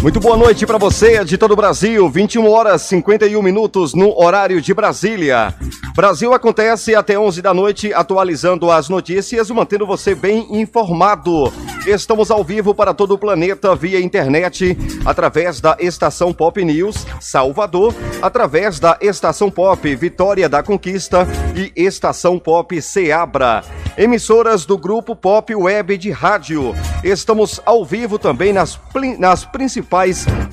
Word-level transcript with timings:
Muito 0.00 0.20
boa 0.20 0.36
noite 0.36 0.64
para 0.64 0.78
você 0.78 1.24
de 1.24 1.36
todo 1.36 1.52
o 1.52 1.56
Brasil. 1.56 2.08
21 2.08 2.48
horas 2.48 2.82
51 2.82 3.42
minutos 3.42 3.94
no 3.94 4.16
horário 4.16 4.60
de 4.60 4.72
Brasília. 4.72 5.52
Brasil 5.96 6.32
acontece 6.32 6.94
até 6.94 7.18
11 7.18 7.42
da 7.42 7.52
noite, 7.52 7.92
atualizando 7.92 8.70
as 8.70 8.88
notícias 8.88 9.50
mantendo 9.50 9.84
você 9.84 10.14
bem 10.14 10.46
informado. 10.60 11.52
Estamos 11.84 12.30
ao 12.30 12.44
vivo 12.44 12.72
para 12.72 12.94
todo 12.94 13.14
o 13.14 13.18
planeta 13.18 13.74
via 13.74 14.00
internet, 14.00 14.78
através 15.04 15.60
da 15.60 15.76
Estação 15.80 16.32
Pop 16.32 16.64
News 16.64 17.04
Salvador, 17.20 17.92
através 18.22 18.78
da 18.78 18.96
Estação 19.00 19.50
Pop 19.50 19.96
Vitória 19.96 20.48
da 20.48 20.62
Conquista 20.62 21.26
e 21.56 21.72
Estação 21.74 22.38
Pop 22.38 22.80
Seabra. 22.80 23.64
Emissoras 23.96 24.64
do 24.64 24.78
Grupo 24.78 25.16
Pop 25.16 25.52
Web 25.52 25.98
de 25.98 26.12
Rádio. 26.12 26.72
Estamos 27.02 27.60
ao 27.66 27.84
vivo 27.84 28.16
também 28.16 28.52
nas, 28.52 28.78
nas 29.18 29.44
principais 29.44 29.87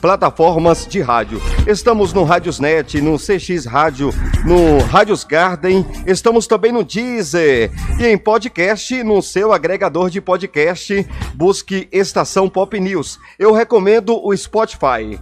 plataformas 0.02 0.86
de 0.88 1.02
rádio. 1.02 1.42
Estamos 1.68 2.14
no 2.14 2.24
Rádiosnet, 2.24 3.02
no 3.02 3.18
CX 3.18 3.66
Rádio, 3.66 4.14
no 4.46 4.80
Rádios 4.86 5.24
Garden, 5.24 5.86
estamos 6.06 6.48
também 6.48 6.72
no 6.72 6.84
Deezer 6.84 7.72
e 8.00 8.06
em 8.06 8.18
podcast 8.18 9.04
no 9.04 9.22
seu 9.22 9.52
agregador 9.52 10.10
de 10.10 10.22
podcast. 10.22 11.06
Busque 11.34 11.88
Estação 11.92 12.50
Pop 12.50 12.80
News. 12.80 13.20
Eu 13.38 13.52
recomendo 13.52 14.20
o 14.24 14.36
Spotify. 14.36 15.20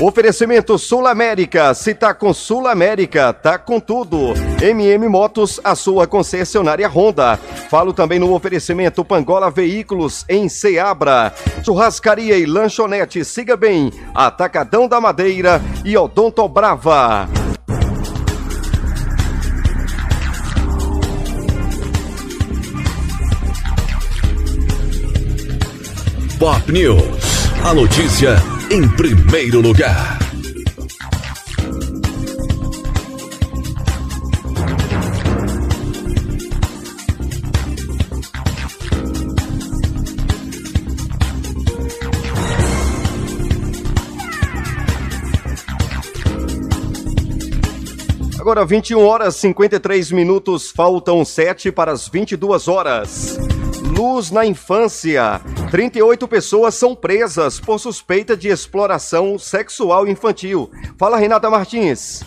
Oferecimento 0.00 0.78
Sul 0.78 1.06
América. 1.06 1.74
Se 1.74 1.92
tá 1.94 2.14
com 2.14 2.32
Sul 2.32 2.66
América, 2.66 3.34
tá 3.34 3.58
com 3.58 3.78
tudo. 3.78 4.32
MM 4.62 5.06
Motos, 5.08 5.60
a 5.62 5.74
sua 5.74 6.06
concessionária 6.06 6.88
Honda. 6.88 7.36
Falo 7.68 7.92
também 7.92 8.18
no 8.18 8.32
oferecimento 8.32 9.04
Pangola 9.04 9.50
Veículos 9.50 10.24
em 10.26 10.48
Ceabra. 10.48 11.34
Churrascaria 11.62 12.38
e 12.38 12.46
lanchonete, 12.46 13.22
siga 13.26 13.58
bem. 13.58 13.92
Atacadão 14.14 14.88
da 14.88 14.98
Madeira 15.02 15.60
e 15.84 15.94
Odonto 15.98 16.48
Brava. 16.48 17.28
Pop 26.38 26.72
News. 26.72 27.50
A 27.62 27.74
notícia 27.74 28.49
em 28.70 28.88
primeiro 28.90 29.60
lugar. 29.60 30.16
Agora 48.38 48.64
21 48.64 49.04
horas 49.04 49.34
53 49.36 50.12
minutos, 50.12 50.70
faltam 50.70 51.24
7 51.24 51.72
para 51.72 51.90
as 51.90 52.08
22 52.08 52.68
horas. 52.68 53.49
Luz 54.00 54.30
na 54.30 54.46
infância. 54.46 55.42
38 55.70 56.26
pessoas 56.26 56.74
são 56.74 56.94
presas 56.94 57.60
por 57.60 57.78
suspeita 57.78 58.34
de 58.34 58.48
exploração 58.48 59.38
sexual 59.38 60.08
infantil. 60.08 60.70
Fala, 60.96 61.18
Renata 61.18 61.50
Martins. 61.50 62.24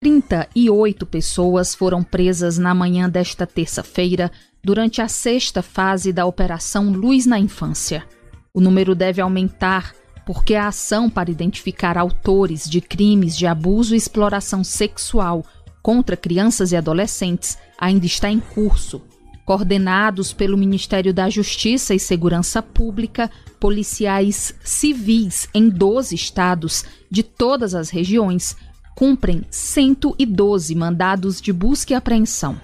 38 0.00 1.04
pessoas 1.04 1.74
foram 1.74 2.00
presas 2.00 2.58
na 2.58 2.72
manhã 2.72 3.10
desta 3.10 3.44
terça-feira 3.44 4.30
durante 4.62 5.02
a 5.02 5.08
sexta 5.08 5.62
fase 5.62 6.12
da 6.12 6.24
Operação 6.24 6.92
Luz 6.92 7.26
na 7.26 7.40
Infância. 7.40 8.06
O 8.54 8.60
número 8.60 8.94
deve 8.94 9.20
aumentar 9.20 9.96
porque 10.24 10.54
a 10.54 10.68
ação 10.68 11.10
para 11.10 11.28
identificar 11.28 11.98
autores 11.98 12.70
de 12.70 12.80
crimes 12.80 13.36
de 13.36 13.48
abuso 13.48 13.94
e 13.96 13.98
exploração 13.98 14.62
sexual 14.62 15.44
contra 15.82 16.16
crianças 16.16 16.70
e 16.70 16.76
adolescentes 16.76 17.58
ainda 17.76 18.06
está 18.06 18.30
em 18.30 18.38
curso 18.38 19.02
coordenados 19.46 20.32
pelo 20.32 20.58
Ministério 20.58 21.14
da 21.14 21.30
Justiça 21.30 21.94
e 21.94 22.00
Segurança 22.00 22.60
Pública, 22.60 23.30
policiais 23.60 24.52
civis 24.62 25.48
em 25.54 25.68
12 25.68 26.14
estados 26.16 26.84
de 27.08 27.22
todas 27.22 27.72
as 27.74 27.88
regiões 27.88 28.56
cumprem 28.96 29.44
112 29.48 30.74
mandados 30.74 31.40
de 31.40 31.52
busca 31.52 31.92
e 31.92 31.96
apreensão. 31.96 32.60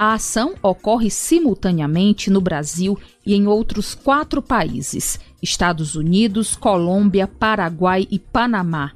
A 0.00 0.14
ação 0.14 0.54
ocorre 0.62 1.10
simultaneamente 1.10 2.30
no 2.30 2.40
Brasil 2.40 2.98
e 3.26 3.34
em 3.34 3.46
outros 3.46 3.94
quatro 3.94 4.40
países: 4.40 5.20
Estados 5.42 5.94
Unidos, 5.94 6.56
Colômbia, 6.56 7.28
Paraguai 7.28 8.08
e 8.10 8.18
Panamá. 8.18 8.92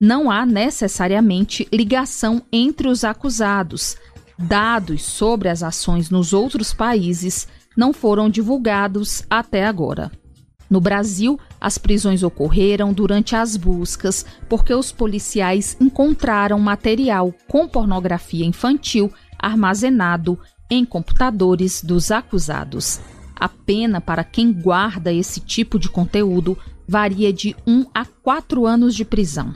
Não 0.00 0.30
há 0.30 0.46
necessariamente 0.46 1.66
ligação 1.72 2.42
entre 2.52 2.88
os 2.88 3.04
acusados, 3.04 3.96
Dados 4.40 5.02
sobre 5.02 5.50
as 5.50 5.62
ações 5.62 6.08
nos 6.08 6.32
outros 6.32 6.72
países 6.72 7.46
não 7.76 7.92
foram 7.92 8.30
divulgados 8.30 9.22
até 9.28 9.66
agora. 9.66 10.10
No 10.68 10.80
Brasil, 10.80 11.38
as 11.60 11.76
prisões 11.76 12.22
ocorreram 12.22 12.92
durante 12.92 13.36
as 13.36 13.54
buscas 13.56 14.24
porque 14.48 14.72
os 14.72 14.90
policiais 14.90 15.76
encontraram 15.78 16.58
material 16.58 17.34
com 17.48 17.68
pornografia 17.68 18.46
infantil 18.46 19.12
armazenado 19.38 20.38
em 20.70 20.86
computadores 20.86 21.82
dos 21.82 22.10
acusados. 22.10 22.98
A 23.34 23.48
pena 23.48 24.00
para 24.00 24.24
quem 24.24 24.52
guarda 24.52 25.12
esse 25.12 25.40
tipo 25.40 25.78
de 25.78 25.90
conteúdo 25.90 26.56
varia 26.88 27.32
de 27.32 27.54
1 27.66 27.86
a 27.92 28.06
4 28.06 28.66
anos 28.66 28.94
de 28.94 29.04
prisão. 29.04 29.54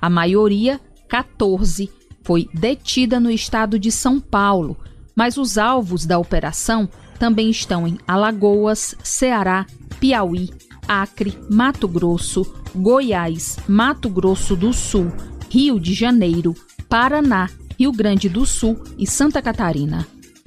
A 0.00 0.10
maioria, 0.10 0.80
14, 1.08 1.90
foi 2.24 2.48
detida 2.52 3.20
no 3.20 3.30
estado 3.30 3.78
de 3.78 3.92
São 3.92 4.18
Paulo, 4.18 4.76
mas 5.14 5.36
os 5.36 5.56
alvos 5.56 6.04
da 6.04 6.18
operação 6.18 6.88
também 7.18 7.50
estão 7.50 7.86
em 7.86 7.98
Alagoas, 8.08 8.96
Ceará, 9.04 9.66
Piauí, 10.00 10.50
Acre, 10.88 11.38
Mato 11.48 11.86
Grosso, 11.86 12.44
Goiás, 12.74 13.56
Mato 13.68 14.08
Grosso 14.08 14.56
do 14.56 14.72
Sul, 14.72 15.12
Rio 15.48 15.78
de 15.78 15.94
Janeiro, 15.94 16.54
Paraná, 16.88 17.48
Rio 17.78 17.92
Grande 17.92 18.28
do 18.28 18.44
Sul 18.44 18.82
e 18.98 19.06
Santa 19.06 19.40
Catarina. 19.40 20.06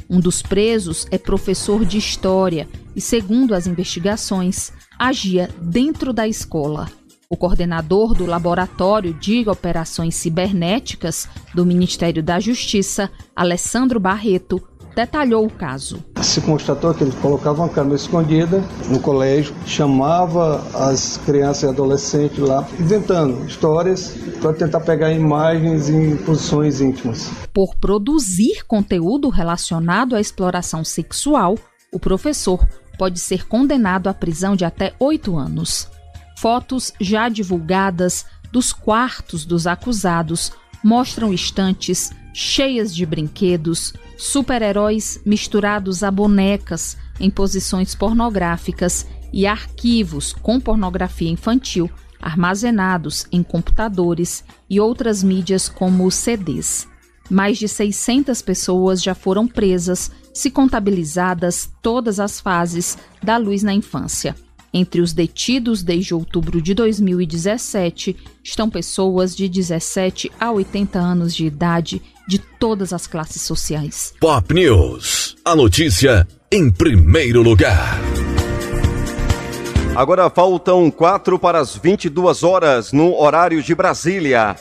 Um 0.09 0.19
dos 0.19 0.41
presos 0.41 1.05
é 1.11 1.17
professor 1.17 1.85
de 1.85 1.97
história 1.97 2.67
e, 2.95 3.01
segundo 3.01 3.53
as 3.53 3.67
investigações, 3.67 4.71
agia 4.97 5.49
dentro 5.61 6.13
da 6.13 6.27
escola. 6.27 6.89
O 7.29 7.35
coordenador 7.35 8.13
do 8.13 8.25
Laboratório 8.25 9.13
de 9.13 9.49
Operações 9.49 10.15
Cibernéticas 10.15 11.27
do 11.53 11.65
Ministério 11.65 12.23
da 12.23 12.39
Justiça, 12.39 13.11
Alessandro 13.35 13.99
Barreto, 13.99 14.65
detalhou 14.95 15.45
o 15.45 15.49
caso. 15.49 16.01
Se 16.21 16.39
constatou 16.39 16.93
que 16.93 17.03
ele 17.03 17.11
colocava 17.21 17.63
uma 17.63 17.69
câmera 17.69 17.97
escondida 17.97 18.63
no 18.89 19.01
colégio, 19.01 19.53
chamava 19.65 20.65
as 20.73 21.17
crianças 21.17 21.63
e 21.63 21.67
adolescentes 21.67 22.39
lá, 22.39 22.65
inventando 22.79 23.45
histórias 23.45 24.15
para 24.41 24.53
tentar 24.53 24.79
pegar 24.79 25.11
imagens 25.11 25.89
em 25.89 26.15
posições 26.15 26.79
íntimas. 26.79 27.29
Por 27.53 27.75
produzir 27.75 28.65
conteúdo 28.65 29.27
relacionado 29.27 30.15
à 30.15 30.21
exploração 30.21 30.81
sexual, 30.81 31.57
o 31.91 31.99
professor 31.99 32.65
pode 32.97 33.19
ser 33.19 33.45
condenado 33.45 34.07
à 34.07 34.13
prisão 34.13 34.55
de 34.55 34.63
até 34.63 34.93
oito 34.97 35.37
anos. 35.37 35.89
Fotos 36.37 36.93
já 37.01 37.29
divulgadas 37.29 38.23
dos 38.51 38.71
quartos 38.71 39.43
dos 39.43 39.65
acusados 39.65 40.51
mostram 40.83 41.33
estantes 41.33 42.11
cheias 42.31 42.95
de 42.95 43.07
brinquedos, 43.07 43.91
super-heróis 44.19 45.19
misturados 45.25 46.03
a 46.03 46.11
bonecas 46.11 46.95
em 47.19 47.31
posições 47.31 47.95
pornográficas 47.95 49.07
e 49.33 49.47
arquivos 49.47 50.31
com 50.31 50.59
pornografia 50.59 51.31
infantil 51.31 51.89
armazenados 52.21 53.25
em 53.31 53.41
computadores 53.41 54.43
e 54.69 54.79
outras 54.79 55.23
mídias 55.23 55.67
como 55.67 56.11
CDs. 56.11 56.87
Mais 57.31 57.57
de 57.57 57.67
600 57.67 58.43
pessoas 58.43 59.01
já 59.01 59.15
foram 59.15 59.47
presas, 59.47 60.11
se 60.35 60.51
contabilizadas 60.51 61.67
todas 61.81 62.19
as 62.19 62.39
fases 62.39 62.95
da 63.23 63.37
luz 63.37 63.63
na 63.63 63.73
infância. 63.73 64.35
Entre 64.73 65.01
os 65.01 65.13
detidos 65.13 65.81
desde 65.81 66.13
outubro 66.13 66.61
de 66.61 66.73
2017 66.73 68.15
estão 68.43 68.69
pessoas 68.69 69.35
de 69.35 69.47
17 69.47 70.31
a 70.39 70.51
80 70.51 70.99
anos 70.99 71.35
de 71.35 71.45
idade 71.45 72.01
de 72.27 72.37
todas 72.39 72.91
as 72.91 73.07
classes 73.07 73.41
sociais. 73.41 74.13
Pop 74.19 74.53
News. 74.53 75.35
A 75.45 75.55
notícia 75.55 76.27
em 76.51 76.69
primeiro 76.69 77.41
lugar. 77.41 77.99
Agora 79.95 80.29
faltam 80.29 80.91
quatro 80.91 81.39
para 81.39 81.59
as 81.59 81.75
22 81.75 82.43
horas 82.43 82.93
no 82.93 83.19
horário 83.19 83.63
de 83.63 83.73
Brasília. 83.73 84.55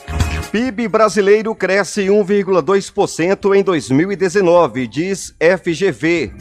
PIB 0.51 0.87
brasileiro 0.87 1.53
cresce 1.53 2.07
1,2% 2.07 3.55
em 3.55 3.61
2019, 3.61 4.87
diz 4.87 5.35
FGV. 5.39 6.31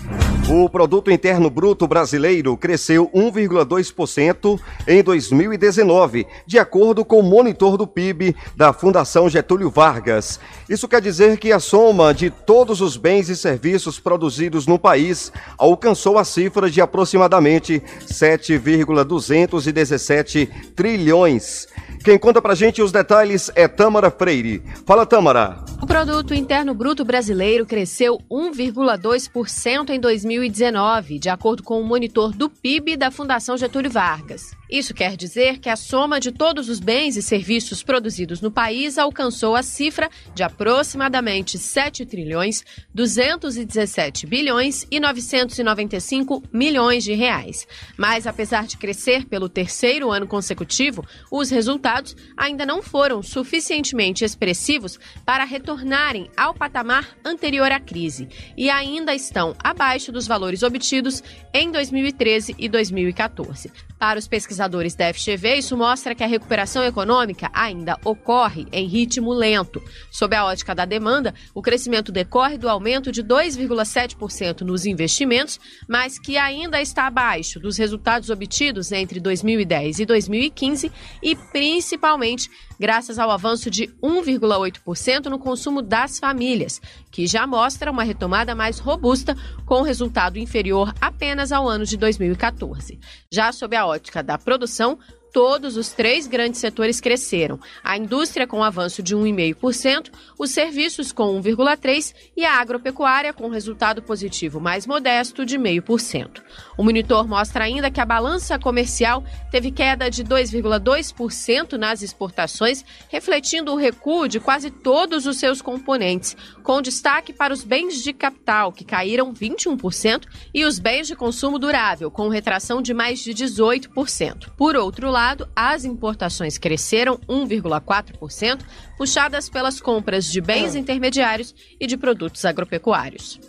O 0.48 0.70
produto 0.70 1.10
interno 1.10 1.50
bruto 1.50 1.88
brasileiro 1.88 2.56
cresceu 2.56 3.10
1,2% 3.12 4.60
em 4.86 5.02
2019, 5.02 6.24
de 6.46 6.56
acordo 6.56 7.04
com 7.04 7.18
o 7.18 7.22
monitor 7.22 7.76
do 7.76 7.84
PIB 7.84 8.36
da 8.54 8.72
Fundação 8.72 9.28
Getúlio 9.28 9.68
Vargas. 9.68 10.38
Isso 10.68 10.86
quer 10.86 11.00
dizer 11.00 11.36
que 11.38 11.50
a 11.50 11.58
soma 11.58 12.14
de 12.14 12.30
todos 12.30 12.80
os 12.80 12.96
bens 12.96 13.28
e 13.28 13.34
serviços 13.34 13.98
produzidos 13.98 14.68
no 14.68 14.78
país 14.78 15.32
alcançou 15.58 16.16
a 16.16 16.24
cifra 16.24 16.70
de 16.70 16.80
aproximadamente 16.80 17.82
7,217 18.06 20.48
trilhões. 20.76 21.66
Quem 22.04 22.18
conta 22.18 22.40
pra 22.40 22.54
gente 22.54 22.82
os 22.82 22.92
detalhes 22.92 23.50
é 23.54 23.66
Tâmara 23.66 24.10
Freire. 24.10 24.62
Fala, 24.86 25.04
Tâmara. 25.04 25.64
O 25.80 25.86
produto 25.86 26.34
interno 26.34 26.74
bruto 26.74 27.04
brasileiro 27.04 27.66
cresceu 27.66 28.18
1,2% 28.30 29.90
em 29.90 30.00
2019, 30.00 31.18
de 31.18 31.28
acordo 31.28 31.62
com 31.62 31.80
o 31.80 31.84
monitor 31.84 32.32
do 32.32 32.48
PIB 32.48 32.96
da 32.96 33.10
Fundação 33.10 33.56
Getúlio 33.56 33.90
Vargas. 33.90 34.56
Isso 34.68 34.92
quer 34.92 35.16
dizer 35.16 35.58
que 35.58 35.68
a 35.68 35.76
soma 35.76 36.18
de 36.18 36.32
todos 36.32 36.68
os 36.68 36.80
bens 36.80 37.16
e 37.16 37.22
serviços 37.22 37.84
produzidos 37.84 38.40
no 38.40 38.50
país 38.50 38.98
alcançou 38.98 39.54
a 39.54 39.62
cifra 39.62 40.10
de 40.34 40.42
aproximadamente 40.42 41.56
7 41.56 42.04
trilhões 42.04 42.64
217 42.92 44.26
bilhões 44.26 44.84
e 44.90 44.98
995 44.98 46.42
milhões 46.52 47.04
de 47.04 47.12
reais. 47.12 47.64
Mas 47.96 48.26
apesar 48.26 48.66
de 48.66 48.76
crescer 48.76 49.24
pelo 49.26 49.48
terceiro 49.48 50.10
ano 50.10 50.26
consecutivo, 50.26 51.06
os 51.30 51.48
resultados 51.48 51.95
ainda 52.36 52.66
não 52.66 52.82
foram 52.82 53.22
suficientemente 53.22 54.24
expressivos 54.24 54.98
para 55.24 55.44
retornarem 55.44 56.30
ao 56.36 56.54
patamar 56.54 57.16
anterior 57.24 57.70
à 57.70 57.80
crise 57.80 58.28
e 58.56 58.68
ainda 58.68 59.14
estão 59.14 59.54
abaixo 59.62 60.10
dos 60.10 60.26
valores 60.26 60.62
obtidos 60.62 61.22
em 61.52 61.70
2013 61.70 62.54
e 62.58 62.68
2014. 62.68 63.70
Para 63.98 64.18
os 64.18 64.28
pesquisadores 64.28 64.94
da 64.94 65.12
FGV, 65.12 65.56
isso 65.56 65.74
mostra 65.74 66.14
que 66.14 66.22
a 66.22 66.26
recuperação 66.26 66.84
econômica 66.84 67.50
ainda 67.54 67.98
ocorre 68.04 68.66
em 68.70 68.86
ritmo 68.86 69.32
lento. 69.32 69.82
Sob 70.10 70.36
a 70.36 70.44
ótica 70.44 70.74
da 70.74 70.84
demanda, 70.84 71.34
o 71.54 71.62
crescimento 71.62 72.12
decorre 72.12 72.58
do 72.58 72.68
aumento 72.68 73.10
de 73.10 73.24
2,7% 73.24 74.60
nos 74.60 74.84
investimentos, 74.84 75.58
mas 75.88 76.18
que 76.18 76.36
ainda 76.36 76.78
está 76.78 77.06
abaixo 77.06 77.58
dos 77.58 77.78
resultados 77.78 78.28
obtidos 78.28 78.92
entre 78.92 79.18
2010 79.18 80.00
e 80.00 80.04
2015 80.04 80.92
e 81.22 81.34
principalmente 81.34 82.50
graças 82.78 83.18
ao 83.18 83.30
avanço 83.30 83.70
de 83.70 83.88
1,8% 84.02 85.26
no 85.26 85.38
consumo 85.38 85.82
das 85.82 86.18
famílias, 86.18 86.80
que 87.10 87.26
já 87.26 87.46
mostra 87.46 87.90
uma 87.90 88.02
retomada 88.02 88.54
mais 88.54 88.78
robusta, 88.78 89.36
com 89.64 89.82
resultado 89.82 90.38
inferior 90.38 90.94
apenas 91.00 91.52
ao 91.52 91.68
ano 91.68 91.84
de 91.84 91.96
2014. 91.96 92.98
Já 93.32 93.52
sob 93.52 93.74
a 93.76 93.86
ótica 93.86 94.22
da 94.22 94.38
produção, 94.38 94.98
todos 95.36 95.76
os 95.76 95.92
três 95.92 96.26
grandes 96.26 96.58
setores 96.58 96.98
cresceram. 96.98 97.60
A 97.84 97.98
indústria 97.98 98.46
com 98.46 98.64
avanço 98.64 99.02
de 99.02 99.14
1,5%, 99.14 100.10
os 100.38 100.50
serviços 100.50 101.12
com 101.12 101.38
1,3% 101.42 102.14
e 102.34 102.42
a 102.42 102.54
agropecuária 102.54 103.34
com 103.34 103.50
resultado 103.50 104.00
positivo 104.00 104.58
mais 104.58 104.86
modesto 104.86 105.44
de 105.44 105.58
0,5%. 105.58 106.40
O 106.78 106.82
monitor 106.82 107.28
mostra 107.28 107.64
ainda 107.64 107.90
que 107.90 108.00
a 108.00 108.06
balança 108.06 108.58
comercial 108.58 109.22
teve 109.50 109.70
queda 109.70 110.10
de 110.10 110.24
2,2% 110.24 111.72
nas 111.72 112.00
exportações, 112.00 112.82
refletindo 113.10 113.74
o 113.74 113.76
recuo 113.76 114.28
de 114.28 114.40
quase 114.40 114.70
todos 114.70 115.26
os 115.26 115.36
seus 115.36 115.60
componentes, 115.60 116.34
com 116.62 116.80
destaque 116.80 117.34
para 117.34 117.52
os 117.52 117.62
bens 117.62 118.02
de 118.02 118.14
capital, 118.14 118.72
que 118.72 118.86
caíram 118.86 119.34
21%, 119.34 120.22
e 120.54 120.64
os 120.64 120.78
bens 120.78 121.06
de 121.06 121.14
consumo 121.14 121.58
durável, 121.58 122.10
com 122.10 122.30
retração 122.30 122.80
de 122.80 122.94
mais 122.94 123.18
de 123.18 123.34
18%. 123.34 124.52
Por 124.56 124.76
outro 124.76 125.10
lado, 125.10 125.25
lado, 125.26 125.48
as 125.56 125.84
importações 125.84 126.56
cresceram 126.56 127.18
1,4%, 127.28 128.60
puxadas 128.96 129.48
pelas 129.48 129.80
compras 129.80 130.30
de 130.30 130.40
bens 130.40 130.76
intermediários 130.76 131.54
e 131.80 131.86
de 131.86 131.96
produtos 131.96 132.44
agropecuários. 132.44 133.40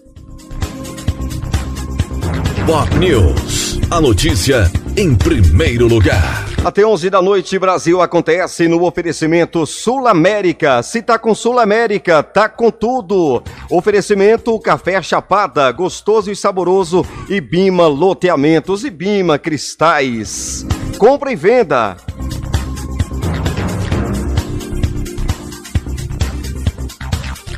Pop 2.66 2.96
News. 2.98 3.80
A 3.92 4.02
notícia 4.02 4.70
em 4.98 5.16
primeiro 5.16 5.88
lugar. 5.88 6.46
Até 6.66 6.86
11 6.86 7.10
da 7.10 7.22
noite, 7.22 7.58
Brasil 7.58 8.02
acontece 8.02 8.68
no 8.68 8.84
oferecimento 8.84 9.66
Sul 9.66 10.08
América. 10.08 10.82
Se 10.84 11.02
tá 11.02 11.18
com 11.18 11.34
Sul 11.34 11.60
América, 11.60 12.22
tá 12.24 12.50
com 12.50 12.70
tudo. 12.72 13.42
Oferecimento 13.70 14.60
Café 14.60 15.02
Chapada, 15.02 15.72
gostoso 15.72 16.30
e 16.32 16.36
saboroso. 16.36 17.06
E 17.30 17.40
Bima 17.40 17.88
Loteamentos 17.88 18.84
e 18.84 18.90
Bima 18.90 19.38
Cristais. 19.38 20.66
Compra 20.98 21.32
e 21.32 21.36
venda. 21.36 21.96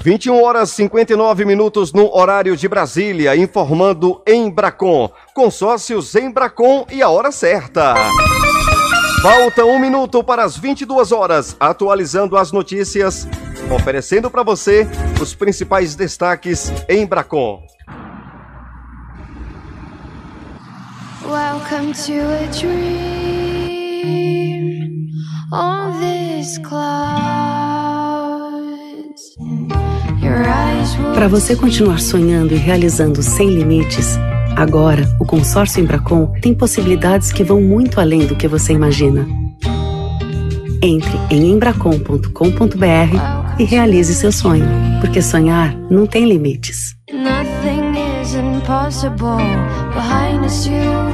Vinte 0.03 0.25
e 0.25 0.29
horas 0.29 0.71
cinquenta 0.71 1.13
e 1.13 1.15
nove 1.15 1.45
minutos 1.45 1.93
no 1.93 2.13
horário 2.13 2.57
de 2.57 2.67
Brasília, 2.67 3.37
informando 3.37 4.21
Embracon, 4.27 5.09
consórcios 5.33 6.13
Embracon 6.15 6.85
e 6.91 7.01
a 7.01 7.09
hora 7.09 7.31
certa. 7.31 7.95
Falta 9.21 9.63
um 9.63 9.79
minuto 9.79 10.21
para 10.21 10.43
as 10.43 10.57
22 10.57 11.13
horas, 11.13 11.55
atualizando 11.59 12.37
as 12.37 12.51
notícias, 12.51 13.25
oferecendo 13.73 14.29
para 14.29 14.43
você 14.43 14.85
os 15.21 15.33
principais 15.33 15.95
destaques 15.95 16.73
em 16.89 17.05
Bracon. 17.05 17.61
Welcome 21.25 21.93
to 21.93 22.13
a 22.13 22.47
dream 22.47 23.28
on 25.51 25.99
this 25.99 26.59
Para 31.13 31.27
você 31.27 31.55
continuar 31.55 31.99
sonhando 31.99 32.53
e 32.53 32.57
realizando 32.57 33.21
sem 33.21 33.49
limites, 33.49 34.17
agora 34.55 35.03
o 35.19 35.25
consórcio 35.25 35.81
Embracon 35.81 36.27
tem 36.41 36.53
possibilidades 36.53 37.31
que 37.31 37.43
vão 37.43 37.61
muito 37.61 37.99
além 37.99 38.25
do 38.25 38.35
que 38.35 38.47
você 38.47 38.73
imagina. 38.73 39.27
Entre 40.81 41.19
em 41.29 41.51
embracon.com.br 41.51 43.59
e 43.59 43.63
realize 43.65 44.15
seu 44.15 44.31
sonho, 44.31 44.65
porque 45.01 45.21
sonhar 45.21 45.75
não 45.89 46.05
tem 46.05 46.25
limites. 46.25 46.95
Nothing 47.11 48.21
is 48.21 48.35
impossible 48.35 49.37
behind 49.93 50.45
a 50.45 50.49
silver 50.49 51.08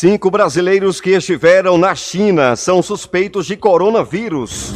Cinco 0.00 0.30
brasileiros 0.30 1.00
que 1.00 1.10
estiveram 1.10 1.76
na 1.76 1.92
China 1.92 2.54
são 2.54 2.80
suspeitos 2.80 3.46
de 3.46 3.56
coronavírus. 3.56 4.74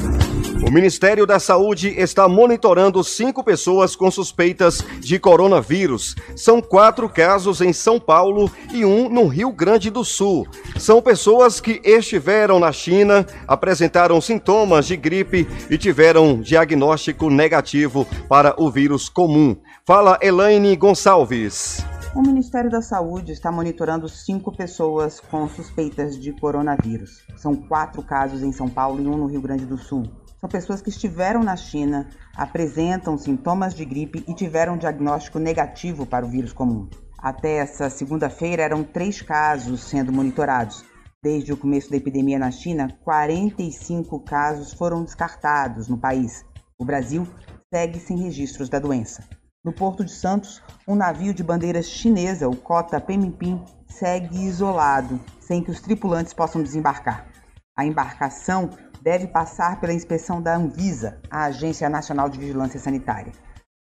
O 0.67 0.69
Ministério 0.69 1.25
da 1.25 1.38
Saúde 1.38 1.95
está 1.97 2.26
monitorando 2.26 3.05
cinco 3.05 3.45
pessoas 3.45 3.95
com 3.95 4.11
suspeitas 4.11 4.85
de 4.99 5.21
coronavírus. 5.21 6.17
São 6.35 6.61
quatro 6.61 7.09
casos 7.09 7.61
em 7.61 7.73
São 7.73 8.00
Paulo 8.00 8.50
e 8.75 8.85
um 8.85 9.09
no 9.09 9.29
Rio 9.29 9.52
Grande 9.52 9.91
do 9.91 10.05
Sul. 10.05 10.45
São 10.76 11.00
pessoas 11.00 11.61
que 11.61 11.81
estiveram 11.85 12.59
na 12.59 12.73
China, 12.73 13.25
apresentaram 13.47 14.21
sintomas 14.21 14.88
de 14.88 14.97
gripe 14.97 15.47
e 15.71 15.79
tiveram 15.79 16.41
diagnóstico 16.41 17.31
negativo 17.31 18.09
para 18.29 18.61
o 18.61 18.69
vírus 18.69 19.09
comum. 19.09 19.55
Fala 19.87 20.19
Elaine 20.21 20.75
Gonçalves. 20.75 21.91
O 22.14 22.21
Ministério 22.21 22.71
da 22.71 22.83
Saúde 22.83 23.33
está 23.33 23.50
monitorando 23.50 24.07
cinco 24.07 24.54
pessoas 24.54 25.19
com 25.19 25.49
suspeitas 25.49 26.14
de 26.21 26.31
coronavírus. 26.31 27.26
São 27.38 27.57
quatro 27.57 28.02
casos 28.02 28.42
em 28.42 28.52
São 28.52 28.69
Paulo 28.69 29.00
e 29.00 29.07
um 29.07 29.16
no 29.16 29.25
Rio 29.25 29.40
Grande 29.40 29.64
do 29.64 29.78
Sul. 29.78 30.02
São 30.38 30.47
pessoas 30.47 30.83
que 30.83 30.90
estiveram 30.90 31.42
na 31.42 31.57
China, 31.57 32.11
apresentam 32.37 33.16
sintomas 33.16 33.73
de 33.73 33.87
gripe 33.87 34.23
e 34.28 34.35
tiveram 34.35 34.76
diagnóstico 34.76 35.38
negativo 35.38 36.04
para 36.04 36.26
o 36.26 36.28
vírus 36.28 36.52
comum. 36.52 36.87
Até 37.16 37.57
essa 37.57 37.88
segunda-feira 37.88 38.62
eram 38.62 38.85
três 38.85 39.23
casos 39.23 39.81
sendo 39.81 40.12
monitorados. 40.12 40.85
Desde 41.23 41.50
o 41.50 41.57
começo 41.57 41.90
da 41.90 41.97
epidemia 41.97 42.38
na 42.38 42.50
China, 42.50 42.88
45 43.04 44.21
casos 44.21 44.75
foram 44.75 45.02
descartados 45.02 45.88
no 45.88 45.97
país. 45.97 46.45
O 46.78 46.85
Brasil 46.85 47.26
segue 47.73 47.99
sem 47.99 48.19
registros 48.19 48.69
da 48.69 48.78
doença. 48.78 49.25
No 49.64 49.73
Porto 49.73 50.04
de 50.04 50.11
Santos, 50.11 50.61
um 50.88 50.97
navio 50.97 51.33
de 51.33 51.40
bandeira 51.40 51.81
chinesa, 51.85 52.49
o 52.49 52.57
Cota 52.57 53.00
Pemimpim, 53.00 53.64
segue 53.87 54.45
isolado, 54.45 55.21
sem 55.38 55.62
que 55.62 55.71
os 55.71 55.81
tripulantes 55.81 56.35
possam 56.35 56.61
desembarcar. 56.61 57.28
A 57.76 57.87
embarcação 57.87 58.71
deve 59.00 59.28
passar 59.28 59.81
pela 59.81 59.92
inspeção 59.92 60.42
da 60.42 60.57
Anvisa, 60.57 61.21
a 61.31 61.45
Agência 61.45 61.88
Nacional 61.88 62.28
de 62.28 62.40
Vigilância 62.40 62.81
Sanitária. 62.81 63.33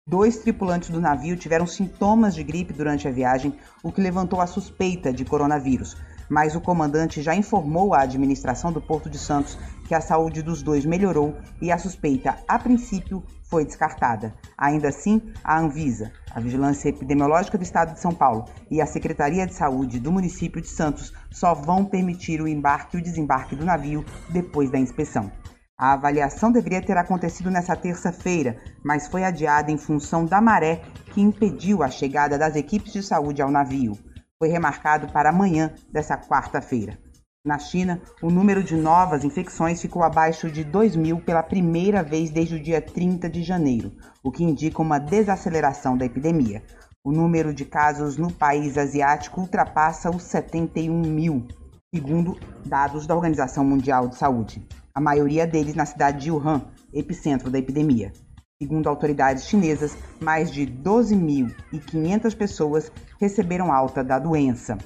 Dois 0.06 0.38
tripulantes 0.38 0.88
do 0.88 1.00
navio 1.00 1.36
tiveram 1.36 1.66
sintomas 1.66 2.36
de 2.36 2.44
gripe 2.44 2.72
durante 2.72 3.08
a 3.08 3.10
viagem, 3.10 3.58
o 3.82 3.90
que 3.90 4.00
levantou 4.00 4.40
a 4.40 4.46
suspeita 4.46 5.12
de 5.12 5.24
coronavírus. 5.24 5.96
Mas 6.32 6.56
o 6.56 6.62
comandante 6.62 7.20
já 7.20 7.34
informou 7.34 7.92
à 7.92 8.00
administração 8.00 8.72
do 8.72 8.80
Porto 8.80 9.10
de 9.10 9.18
Santos 9.18 9.58
que 9.86 9.94
a 9.94 10.00
saúde 10.00 10.40
dos 10.40 10.62
dois 10.62 10.82
melhorou 10.86 11.36
e 11.60 11.70
a 11.70 11.76
suspeita, 11.76 12.38
a 12.48 12.58
princípio, 12.58 13.22
foi 13.50 13.66
descartada. 13.66 14.32
Ainda 14.56 14.88
assim, 14.88 15.20
a 15.44 15.58
Anvisa, 15.58 16.10
a 16.34 16.40
Vigilância 16.40 16.88
Epidemiológica 16.88 17.58
do 17.58 17.64
Estado 17.64 17.92
de 17.92 18.00
São 18.00 18.14
Paulo 18.14 18.46
e 18.70 18.80
a 18.80 18.86
Secretaria 18.86 19.46
de 19.46 19.52
Saúde 19.52 20.00
do 20.00 20.10
município 20.10 20.62
de 20.62 20.68
Santos 20.68 21.12
só 21.30 21.52
vão 21.52 21.84
permitir 21.84 22.40
o 22.40 22.48
embarque 22.48 22.96
e 22.96 23.00
o 23.00 23.04
desembarque 23.04 23.54
do 23.54 23.66
navio 23.66 24.02
depois 24.30 24.70
da 24.70 24.78
inspeção. 24.78 25.30
A 25.78 25.92
avaliação 25.92 26.50
deveria 26.50 26.80
ter 26.80 26.96
acontecido 26.96 27.50
nesta 27.50 27.76
terça-feira, 27.76 28.56
mas 28.82 29.06
foi 29.06 29.22
adiada 29.22 29.70
em 29.70 29.76
função 29.76 30.24
da 30.24 30.40
maré 30.40 30.80
que 31.12 31.20
impediu 31.20 31.82
a 31.82 31.90
chegada 31.90 32.38
das 32.38 32.56
equipes 32.56 32.94
de 32.94 33.02
saúde 33.02 33.42
ao 33.42 33.50
navio. 33.50 33.98
Foi 34.42 34.48
remarcado 34.48 35.06
para 35.12 35.28
amanhã 35.28 35.72
dessa 35.92 36.18
quarta-feira. 36.18 36.98
Na 37.46 37.60
China, 37.60 38.02
o 38.20 38.28
número 38.28 38.60
de 38.60 38.74
novas 38.74 39.22
infecções 39.22 39.80
ficou 39.80 40.02
abaixo 40.02 40.50
de 40.50 40.64
2 40.64 40.96
mil 40.96 41.20
pela 41.20 41.44
primeira 41.44 42.02
vez 42.02 42.28
desde 42.28 42.56
o 42.56 42.60
dia 42.60 42.82
30 42.82 43.30
de 43.30 43.40
janeiro, 43.44 43.92
o 44.20 44.32
que 44.32 44.42
indica 44.42 44.82
uma 44.82 44.98
desaceleração 44.98 45.96
da 45.96 46.04
epidemia. 46.04 46.60
O 47.04 47.12
número 47.12 47.54
de 47.54 47.64
casos 47.64 48.16
no 48.16 48.32
país 48.32 48.76
asiático 48.76 49.40
ultrapassa 49.40 50.10
os 50.10 50.24
71 50.24 51.02
mil, 51.02 51.46
segundo 51.94 52.36
dados 52.66 53.06
da 53.06 53.14
Organização 53.14 53.64
Mundial 53.64 54.08
de 54.08 54.16
Saúde. 54.16 54.66
A 54.92 55.00
maioria 55.00 55.46
deles 55.46 55.76
na 55.76 55.86
cidade 55.86 56.24
de 56.24 56.32
Wuhan, 56.32 56.62
epicentro 56.92 57.48
da 57.48 57.60
epidemia. 57.60 58.12
Segundo 58.62 58.88
autoridades 58.88 59.48
chinesas, 59.48 59.98
mais 60.20 60.48
de 60.48 60.64
12.500 60.64 62.36
pessoas 62.36 62.92
receberam 63.20 63.72
alta 63.72 64.04
da 64.04 64.20
doença. 64.20 64.78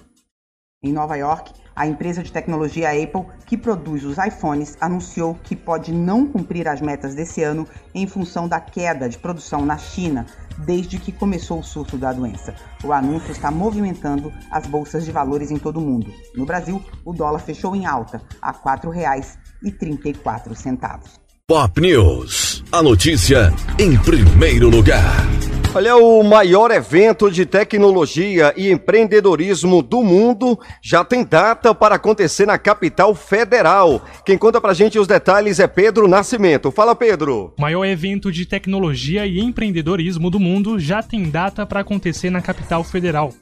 Em 0.83 0.95
Nova 0.95 1.15
York, 1.15 1.53
a 1.75 1.87
empresa 1.87 2.23
de 2.23 2.33
tecnologia 2.33 2.91
Apple, 2.91 3.27
que 3.45 3.55
produz 3.55 4.03
os 4.03 4.17
iPhones, 4.17 4.79
anunciou 4.81 5.35
que 5.45 5.55
pode 5.55 5.93
não 5.93 6.27
cumprir 6.27 6.67
as 6.67 6.81
metas 6.81 7.15
desse 7.15 7.43
ano 7.43 7.69
em 7.95 8.07
função 8.07 8.49
da 8.49 8.59
queda 8.59 9.11
de 9.11 9.19
produção 9.19 9.67
na 9.67 9.77
China 9.77 10.25
desde 10.65 10.99
que 10.99 11.13
começou 11.13 11.59
o 11.59 11.65
surto 11.65 11.99
da 11.99 12.15
doença. 12.15 12.55
O 12.83 12.95
anúncio 12.95 13.31
está 13.31 13.51
movimentando 13.51 14.33
as 14.51 14.67
bolsas 14.67 15.05
de 15.05 15.13
valores 15.13 15.51
em 15.51 15.59
todo 15.59 15.77
o 15.77 15.83
mundo. 15.83 16.11
No 16.35 16.47
Brasil, 16.47 16.83
o 17.05 17.13
dólar 17.13 17.41
fechou 17.41 17.77
em 17.77 17.85
alta 17.85 18.23
a 18.41 18.53
R$ 18.53 18.59
4,34. 18.65 21.21
Pop 21.47 21.79
News. 21.79 22.46
A 22.73 22.83
notícia 22.83 23.55
em 23.79 23.97
primeiro 23.97 24.69
lugar. 24.69 25.25
Olha, 25.73 25.97
o 25.97 26.21
maior 26.25 26.73
evento 26.73 27.31
de 27.31 27.47
tecnologia 27.47 28.53
e 28.57 28.73
empreendedorismo 28.73 29.83
do 29.83 30.03
mundo 30.03 30.59
já 30.83 31.05
tem 31.05 31.25
data 31.25 31.73
para 31.73 31.95
acontecer 31.95 32.45
na 32.45 32.59
capital 32.59 33.15
federal. 33.15 34.05
Quem 34.25 34.37
conta 34.37 34.61
pra 34.61 34.75
gente 34.75 34.99
os 34.99 35.07
detalhes 35.07 35.61
é 35.61 35.69
Pedro 35.69 36.09
Nascimento. 36.09 36.73
Fala, 36.73 36.97
Pedro. 36.97 37.55
O 37.57 37.63
maior 37.63 37.85
evento 37.85 38.33
de 38.33 38.45
tecnologia 38.45 39.25
e 39.27 39.39
empreendedorismo 39.39 40.29
do 40.29 40.41
mundo 40.41 40.77
já 40.77 41.01
tem 41.05 41.31
data 41.31 41.65
para 41.65 41.81
acontecer 41.81 42.31
na 42.31 42.43
capital 42.43 42.83
federal. 42.83 43.33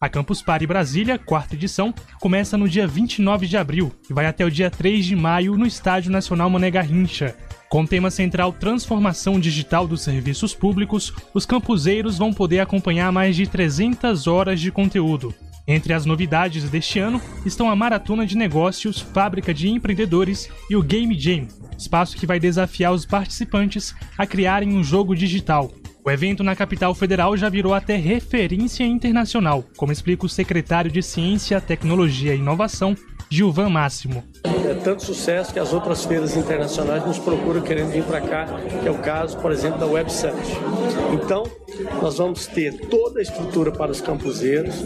A 0.00 0.08
Campus 0.08 0.40
Party 0.40 0.66
Brasília, 0.66 1.18
quarta 1.18 1.54
edição, 1.54 1.92
começa 2.18 2.56
no 2.56 2.66
dia 2.66 2.86
29 2.86 3.46
de 3.46 3.58
abril 3.58 3.92
e 4.08 4.14
vai 4.14 4.24
até 4.24 4.42
o 4.42 4.50
dia 4.50 4.70
3 4.70 5.04
de 5.04 5.14
maio 5.14 5.58
no 5.58 5.66
Estádio 5.66 6.10
Nacional 6.10 6.48
Mané 6.48 6.70
Garrincha. 6.70 7.36
Com 7.70 7.86
tema 7.86 8.10
central 8.10 8.52
Transformação 8.52 9.38
Digital 9.38 9.86
dos 9.86 10.02
Serviços 10.02 10.52
Públicos, 10.52 11.14
os 11.32 11.46
campuseiros 11.46 12.18
vão 12.18 12.32
poder 12.32 12.58
acompanhar 12.58 13.12
mais 13.12 13.36
de 13.36 13.46
300 13.46 14.26
horas 14.26 14.60
de 14.60 14.72
conteúdo. 14.72 15.32
Entre 15.68 15.92
as 15.92 16.04
novidades 16.04 16.68
deste 16.68 16.98
ano 16.98 17.22
estão 17.46 17.70
a 17.70 17.76
Maratona 17.76 18.26
de 18.26 18.36
Negócios, 18.36 18.98
Fábrica 19.00 19.54
de 19.54 19.68
Empreendedores 19.68 20.50
e 20.68 20.74
o 20.74 20.82
Game 20.82 21.16
Jam, 21.16 21.46
espaço 21.78 22.16
que 22.16 22.26
vai 22.26 22.40
desafiar 22.40 22.92
os 22.92 23.06
participantes 23.06 23.94
a 24.18 24.26
criarem 24.26 24.76
um 24.76 24.82
jogo 24.82 25.14
digital. 25.14 25.70
O 26.04 26.10
evento 26.10 26.42
na 26.42 26.56
capital 26.56 26.92
federal 26.92 27.36
já 27.36 27.48
virou 27.48 27.72
até 27.72 27.94
referência 27.94 28.82
internacional, 28.82 29.62
como 29.76 29.92
explica 29.92 30.26
o 30.26 30.28
secretário 30.28 30.90
de 30.90 31.02
Ciência, 31.04 31.60
Tecnologia 31.60 32.34
e 32.34 32.38
Inovação, 32.38 32.96
Gilvan 33.32 33.68
Máximo. 33.68 34.24
É 34.44 34.74
tanto 34.74 35.04
sucesso 35.04 35.52
que 35.52 35.58
as 35.60 35.72
outras 35.72 36.04
feiras 36.04 36.36
internacionais 36.36 37.06
nos 37.06 37.16
procuram 37.16 37.62
querendo 37.62 37.92
vir 37.92 38.02
para 38.02 38.20
cá, 38.20 38.46
que 38.82 38.88
é 38.88 38.90
o 38.90 38.98
caso, 38.98 39.38
por 39.38 39.52
exemplo, 39.52 39.78
da 39.78 39.86
Web 39.86 40.12
Summit. 40.12 40.48
Então, 41.12 41.44
nós 42.02 42.18
vamos 42.18 42.46
ter 42.46 42.76
toda 42.88 43.20
a 43.20 43.22
estrutura 43.22 43.70
para 43.70 43.92
os 43.92 44.00
campuseiros, 44.00 44.84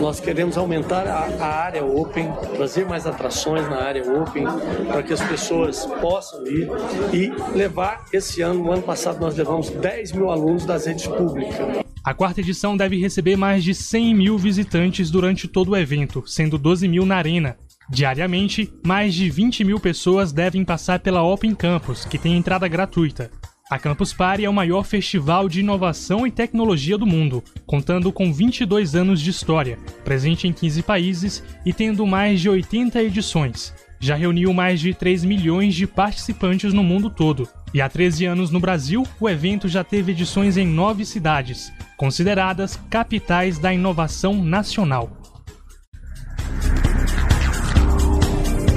nós 0.00 0.18
queremos 0.18 0.58
aumentar 0.58 1.06
a, 1.06 1.44
a 1.44 1.46
área 1.46 1.84
Open, 1.84 2.28
trazer 2.56 2.84
mais 2.86 3.06
atrações 3.06 3.68
na 3.68 3.80
área 3.82 4.02
Open, 4.02 4.44
para 4.88 5.02
que 5.04 5.12
as 5.12 5.20
pessoas 5.20 5.86
possam 6.00 6.44
ir 6.46 6.68
e 7.12 7.32
levar 7.56 8.04
esse 8.12 8.42
ano, 8.42 8.64
no 8.64 8.72
ano 8.72 8.82
passado 8.82 9.20
nós 9.20 9.36
levamos 9.36 9.70
10 9.70 10.12
mil 10.12 10.30
alunos 10.30 10.64
das 10.66 10.86
redes 10.86 11.06
públicas. 11.06 11.56
A 12.02 12.14
quarta 12.14 12.40
edição 12.40 12.76
deve 12.76 13.00
receber 13.00 13.36
mais 13.36 13.64
de 13.64 13.74
100 13.74 14.14
mil 14.14 14.38
visitantes 14.38 15.10
durante 15.10 15.48
todo 15.48 15.72
o 15.72 15.76
evento, 15.76 16.22
sendo 16.26 16.56
12 16.56 16.86
mil 16.86 17.04
na 17.04 17.16
arena. 17.16 17.56
Diariamente, 17.88 18.72
mais 18.84 19.14
de 19.14 19.30
20 19.30 19.62
mil 19.62 19.78
pessoas 19.78 20.32
devem 20.32 20.64
passar 20.64 20.98
pela 20.98 21.22
Open 21.22 21.54
Campus, 21.54 22.04
que 22.04 22.18
tem 22.18 22.36
entrada 22.36 22.66
gratuita. 22.66 23.30
A 23.70 23.78
Campus 23.78 24.12
Party 24.12 24.44
é 24.44 24.50
o 24.50 24.52
maior 24.52 24.84
festival 24.84 25.48
de 25.48 25.60
inovação 25.60 26.26
e 26.26 26.30
tecnologia 26.30 26.98
do 26.98 27.06
mundo, 27.06 27.42
contando 27.64 28.12
com 28.12 28.32
22 28.32 28.94
anos 28.94 29.20
de 29.20 29.30
história, 29.30 29.78
presente 30.04 30.48
em 30.48 30.52
15 30.52 30.82
países 30.82 31.44
e 31.64 31.72
tendo 31.72 32.06
mais 32.06 32.40
de 32.40 32.48
80 32.48 33.02
edições. 33.02 33.72
Já 34.00 34.14
reuniu 34.14 34.52
mais 34.52 34.80
de 34.80 34.92
3 34.92 35.24
milhões 35.24 35.74
de 35.74 35.86
participantes 35.86 36.72
no 36.72 36.82
mundo 36.82 37.08
todo. 37.08 37.48
E 37.72 37.80
há 37.80 37.88
13 37.88 38.24
anos 38.26 38.50
no 38.50 38.60
Brasil, 38.60 39.04
o 39.18 39.28
evento 39.28 39.68
já 39.68 39.82
teve 39.82 40.12
edições 40.12 40.56
em 40.56 40.66
nove 40.66 41.04
cidades, 41.04 41.72
consideradas 41.96 42.78
capitais 42.90 43.58
da 43.58 43.72
inovação 43.72 44.42
nacional. 44.42 45.15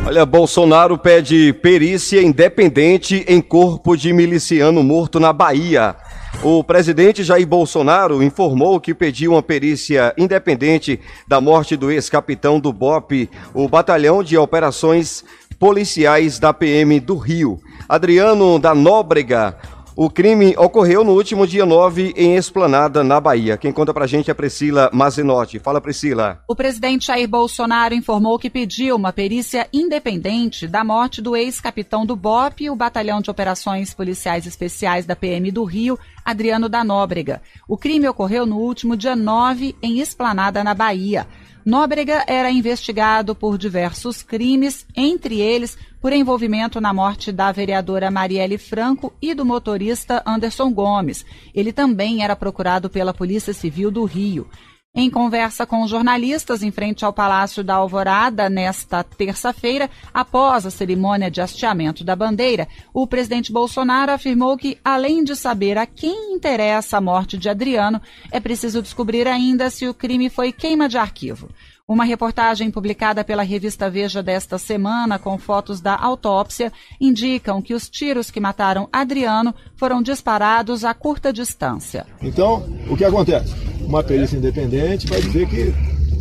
Olha, 0.10 0.25
Bolsonaro 0.25 0.98
pede 0.98 1.54
perícia 1.54 2.20
independente 2.20 3.24
em 3.28 3.39
corpo 3.39 3.96
de 3.96 4.12
miliciano 4.12 4.82
morto 4.82 5.20
na 5.20 5.32
Bahia. 5.32 5.96
O 6.42 6.63
presidente 6.63 7.24
Jair 7.24 7.46
Bolsonaro 7.46 8.24
informou 8.24 8.80
que 8.80 8.96
pediu 8.96 9.34
uma 9.34 9.44
perícia 9.44 10.12
independente 10.18 11.00
da 11.28 11.39
morte 11.39 11.78
do 11.78 11.92
ex-capitão 11.92 12.60
do 12.60 12.74
BOP, 12.74 13.30
o 13.54 13.70
Batalhão 13.70 14.24
de 14.24 14.36
Operações 14.36 15.24
Policiais 15.60 16.39
da 16.39 16.51
PM 16.56 17.00
do 17.00 17.16
Rio. 17.16 17.60
Adriano 17.88 18.58
da 18.58 18.74
Nóbrega 18.74 19.58
o 20.01 20.10
crime 20.10 20.56
ocorreu 20.58 21.03
no 21.03 21.12
último 21.12 21.46
dia 21.46 21.65
9 21.65 22.13
em 22.15 22.38
Esplanada, 22.38 23.03
na 23.03 23.20
Bahia. 23.20 23.58
Quem 23.58 23.70
conta 23.70 23.94
pra 23.94 24.08
gente 24.08 24.32
é 24.32 24.34
Priscila 24.34 24.89
Mazinotti. 24.94 25.60
Fala, 25.60 25.82
Priscila. 25.82 26.41
O 26.48 26.56
presidente 26.56 27.08
Jair 27.08 27.27
Bolsonaro 27.27 27.94
informou 27.94 28.39
que 28.39 28.50
pediu 28.50 28.96
uma 28.96 29.12
perícia 29.12 29.68
independente 29.74 30.70
da 30.70 30.86
morte 30.86 31.22
do 31.22 31.36
ex-capitão 31.36 32.06
do 32.06 32.15
BOP, 32.15 32.70
o 32.70 32.77
Batalhão 32.77 33.20
de 33.20 33.29
Operações 33.29 33.94
Policiais 33.94 34.48
Especiais 34.48 35.06
da 35.06 35.18
PM 35.18 35.51
do 35.51 35.65
Rio, 35.65 36.00
Adriano 36.24 36.70
da 36.70 36.82
Nóbrega. 36.82 37.41
O 37.68 37.77
crime 37.77 38.08
ocorreu 38.08 38.46
no 38.46 38.56
último 38.56 38.96
dia 38.96 39.18
9 39.18 39.75
em 39.84 40.00
Esplanada, 40.00 40.63
na 40.63 40.74
Bahia. 40.74 41.27
Nóbrega 41.66 42.24
era 42.28 42.50
investigado 42.50 43.36
por 43.36 43.58
diversos 43.58 44.24
crimes, 44.24 44.86
entre 44.96 45.39
eles 45.39 45.78
por 46.01 46.13
envolvimento 46.13 46.80
na 46.80 46.94
morte 46.94 47.32
da 47.32 47.51
vereadora 47.51 48.10
Marielle 48.10 48.58
Franco 48.58 49.13
e 49.22 49.34
do 49.34 49.46
motorista 49.46 50.24
Anderson 50.25 50.72
Gomes. 50.72 51.25
Ele 51.54 51.74
também 51.74 52.24
era 52.24 52.36
procurado 52.36 52.89
pela 52.89 53.13
Polícia 53.13 53.54
Civil 53.54 53.92
do 53.92 54.06
Rio. 54.06 54.48
Em 54.96 55.08
conversa 55.08 55.67
com 55.67 55.88
jornalistas 55.88 56.63
em 56.63 56.72
frente 56.72 57.05
ao 57.05 57.13
Palácio 57.13 57.63
da 57.63 57.75
Alvorada 57.75 58.50
nesta 58.50 59.03
terça-feira, 59.03 59.88
após 60.12 60.65
a 60.65 60.72
cerimônia 60.72 61.29
de 61.29 61.39
hasteamento 61.39 62.03
da 62.03 62.15
bandeira, 62.15 62.67
o 62.91 63.05
presidente 63.05 63.51
Bolsonaro 63.51 64.12
afirmou 64.12 64.58
que, 64.58 64.79
além 64.84 65.24
de 65.24 65.36
saber 65.36 65.77
a 65.77 65.86
quem 65.86 66.34
interessa 66.34 66.98
a 66.98 67.01
morte 67.01 67.38
de 67.38 67.48
Adriano, 67.48 68.01
é 68.31 68.39
preciso 68.39 68.81
descobrir 68.81 69.27
ainda 69.27 69.69
se 69.69 69.88
o 69.88 69.93
crime 69.93 70.27
foi 70.27 70.51
queima 70.51 70.89
de 70.89 70.98
arquivo. 70.98 71.50
Uma 71.89 72.03
reportagem 72.03 72.69
publicada 72.69 73.24
pela 73.24 73.41
revista 73.41 73.89
Veja 73.89 74.22
desta 74.22 74.60
semana, 74.60 75.17
com 75.17 75.39
fotos 75.39 75.81
da 75.81 75.96
autópsia, 75.96 76.72
indicam 77.01 77.63
que 77.63 77.74
os 77.74 77.89
tiros 77.89 78.29
que 78.29 78.39
mataram 78.39 78.88
Adriano 78.93 79.55
foram 79.75 80.00
disparados 80.00 80.86
a 80.86 80.93
curta 80.93 81.34
distância. 81.34 82.05
Então, 82.22 82.63
o 82.88 82.96
que 82.96 83.03
acontece? 83.03 83.55
uma 83.81 84.03
perícia 84.03 84.38
independente 84.38 85.08
vai 85.08 85.19
dizer 85.19 85.50
que 85.50 85.74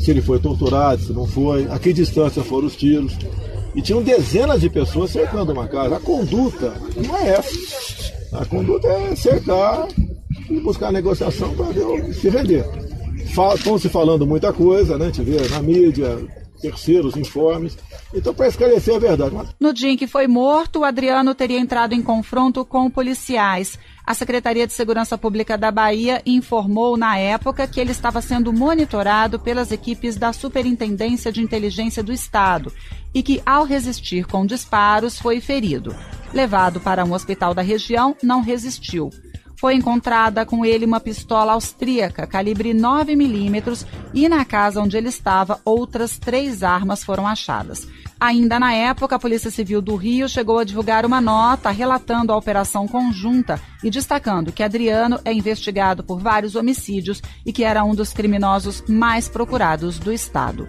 se 0.02 0.10
ele 0.10 0.22
foi 0.22 0.38
torturado, 0.38 1.02
se 1.02 1.12
não 1.12 1.26
foi, 1.26 1.68
a 1.70 1.78
que 1.78 1.92
distância 1.92 2.42
foram 2.42 2.66
os 2.66 2.74
tiros. 2.74 3.14
e 3.74 3.82
tinham 3.82 4.02
dezenas 4.02 4.62
de 4.62 4.70
pessoas 4.70 5.10
cercando 5.10 5.52
uma 5.52 5.68
casa. 5.68 5.96
A 5.96 6.00
conduta 6.00 6.72
não 6.96 7.14
é 7.14 7.28
essa. 7.28 7.52
A 8.32 8.44
conduta 8.46 8.88
é 8.88 9.14
cercar 9.14 9.86
e 10.48 10.60
buscar 10.60 10.90
negociação 10.90 11.54
para 11.54 11.74
se 12.14 12.30
render. 12.30 12.64
Estão 13.54 13.78
se 13.78 13.88
falando 13.88 14.26
muita 14.26 14.52
coisa, 14.52 14.98
né? 14.98 15.06
A 15.06 15.08
gente 15.08 15.22
vê 15.22 15.48
na 15.48 15.62
mídia, 15.62 16.18
terceiros 16.60 17.16
informes. 17.16 17.76
Então, 18.12 18.34
para 18.34 18.48
esclarecer 18.48 18.96
a 18.96 18.98
verdade. 18.98 19.36
No 19.60 19.72
dia 19.72 19.90
em 19.90 19.96
que 19.96 20.06
foi 20.06 20.26
morto, 20.26 20.80
o 20.80 20.84
Adriano 20.84 21.34
teria 21.34 21.58
entrado 21.58 21.94
em 21.94 22.02
confronto 22.02 22.64
com 22.64 22.90
policiais. 22.90 23.78
A 24.04 24.14
Secretaria 24.14 24.66
de 24.66 24.72
Segurança 24.72 25.18
Pública 25.18 25.58
da 25.58 25.70
Bahia 25.70 26.22
informou 26.24 26.96
na 26.96 27.18
época 27.18 27.66
que 27.66 27.78
ele 27.78 27.92
estava 27.92 28.20
sendo 28.22 28.52
monitorado 28.52 29.38
pelas 29.38 29.70
equipes 29.70 30.16
da 30.16 30.32
Superintendência 30.32 31.30
de 31.30 31.42
Inteligência 31.42 32.02
do 32.02 32.12
Estado 32.12 32.72
e 33.14 33.22
que, 33.22 33.42
ao 33.44 33.64
resistir 33.64 34.26
com 34.26 34.46
disparos, 34.46 35.18
foi 35.18 35.40
ferido. 35.40 35.94
Levado 36.32 36.80
para 36.80 37.04
um 37.04 37.12
hospital 37.12 37.54
da 37.54 37.62
região, 37.62 38.16
não 38.22 38.40
resistiu 38.40 39.10
foi 39.58 39.74
encontrada 39.74 40.46
com 40.46 40.64
ele 40.64 40.86
uma 40.86 41.00
pistola 41.00 41.52
austríaca 41.52 42.26
calibre 42.26 42.72
9 42.72 43.16
milímetros 43.16 43.84
e 44.14 44.28
na 44.28 44.44
casa 44.44 44.80
onde 44.80 44.96
ele 44.96 45.08
estava 45.08 45.60
outras 45.64 46.16
três 46.16 46.62
armas 46.62 47.02
foram 47.02 47.26
achadas. 47.26 47.86
Ainda 48.20 48.58
na 48.58 48.72
época, 48.72 49.16
a 49.16 49.18
Polícia 49.18 49.50
Civil 49.50 49.80
do 49.80 49.94
Rio 49.94 50.28
chegou 50.28 50.58
a 50.58 50.64
divulgar 50.64 51.04
uma 51.04 51.20
nota 51.20 51.70
relatando 51.70 52.32
a 52.32 52.36
operação 52.36 52.86
conjunta 52.86 53.60
e 53.82 53.90
destacando 53.90 54.52
que 54.52 54.62
Adriano 54.62 55.20
é 55.24 55.32
investigado 55.32 56.02
por 56.02 56.20
vários 56.20 56.54
homicídios 56.54 57.22
e 57.44 57.52
que 57.52 57.64
era 57.64 57.84
um 57.84 57.94
dos 57.94 58.12
criminosos 58.12 58.82
mais 58.88 59.28
procurados 59.28 59.98
do 59.98 60.12
estado. 60.12 60.68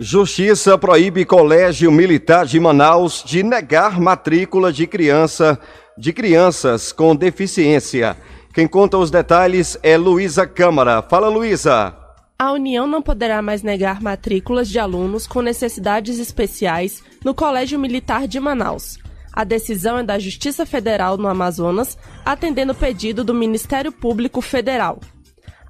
Justiça 0.00 0.78
proíbe 0.78 1.24
Colégio 1.24 1.90
Militar 1.90 2.46
de 2.46 2.60
Manaus 2.60 3.24
de 3.26 3.42
negar 3.42 4.00
matrícula 4.00 4.72
de 4.72 4.86
criança 4.86 5.58
de 5.98 6.12
crianças 6.12 6.92
com 6.92 7.14
deficiência. 7.16 8.16
Quem 8.54 8.68
conta 8.68 8.96
os 8.96 9.10
detalhes 9.10 9.76
é 9.82 9.96
Luísa 9.96 10.46
Câmara. 10.46 11.02
Fala, 11.02 11.28
Luísa. 11.28 11.94
A 12.38 12.52
União 12.52 12.86
não 12.86 13.02
poderá 13.02 13.42
mais 13.42 13.64
negar 13.64 14.00
matrículas 14.00 14.68
de 14.68 14.78
alunos 14.78 15.26
com 15.26 15.42
necessidades 15.42 16.20
especiais 16.20 17.02
no 17.24 17.34
Colégio 17.34 17.80
Militar 17.80 18.28
de 18.28 18.38
Manaus. 18.38 18.96
A 19.32 19.42
decisão 19.42 19.98
é 19.98 20.04
da 20.04 20.20
Justiça 20.20 20.64
Federal 20.64 21.16
no 21.16 21.26
Amazonas, 21.26 21.98
atendendo 22.24 22.72
o 22.72 22.76
pedido 22.76 23.24
do 23.24 23.34
Ministério 23.34 23.90
Público 23.90 24.40
Federal. 24.40 25.00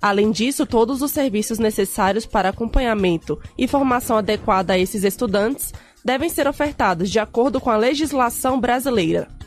Além 0.01 0.31
disso, 0.31 0.67
todos 0.67 1.01
os 1.01 1.11
serviços 1.11 1.59
necessários 1.59 2.27
para 2.27 2.51
acompanhamento 2.51 3.41
e 3.57 3.67
formação 3.67 4.19
adequada 4.19 4.75
a 4.75 4.79
esses 4.79 5.05
estudantes 5.05 5.73
devem 6.05 6.29
ser 6.29 6.47
ofertados 6.47 7.11
de 7.11 7.19
acordo 7.19 7.61
com 7.61 7.71
a 7.71 7.77
legislação 7.77 8.61
brasileira. 8.61 9.38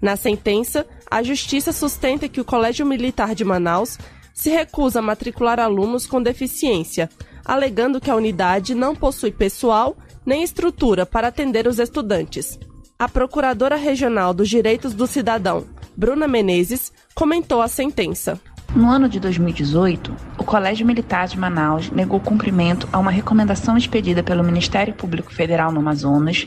Na 0.00 0.16
sentença, 0.16 0.86
a 1.10 1.22
Justiça 1.22 1.72
sustenta 1.72 2.28
que 2.28 2.40
o 2.40 2.44
Colégio 2.44 2.86
Militar 2.86 3.34
de 3.34 3.44
Manaus 3.44 3.98
se 4.32 4.50
recusa 4.50 5.00
a 5.00 5.02
matricular 5.02 5.58
alunos 5.58 6.06
com 6.06 6.22
deficiência, 6.22 7.10
alegando 7.44 8.00
que 8.00 8.10
a 8.10 8.14
unidade 8.14 8.74
não 8.74 8.94
possui 8.94 9.32
pessoal 9.32 9.96
nem 10.24 10.44
estrutura 10.44 11.04
para 11.04 11.28
atender 11.28 11.66
os 11.66 11.78
estudantes. 11.78 12.58
A 12.98 13.08
Procuradora 13.08 13.74
Regional 13.74 14.32
dos 14.32 14.48
Direitos 14.48 14.94
do 14.94 15.06
Cidadão, 15.06 15.66
Bruna 15.96 16.28
Menezes, 16.28 16.92
comentou 17.14 17.60
a 17.60 17.66
sentença. 17.66 18.40
No 18.76 18.90
ano 18.90 19.08
de 19.08 19.18
2018, 19.18 20.14
o 20.36 20.44
Colégio 20.44 20.86
Militar 20.86 21.26
de 21.26 21.38
Manaus 21.38 21.90
negou 21.90 22.20
cumprimento 22.20 22.86
a 22.92 22.98
uma 22.98 23.10
recomendação 23.10 23.78
expedida 23.78 24.22
pelo 24.22 24.44
Ministério 24.44 24.92
Público 24.92 25.32
Federal 25.32 25.72
no 25.72 25.80
Amazonas 25.80 26.46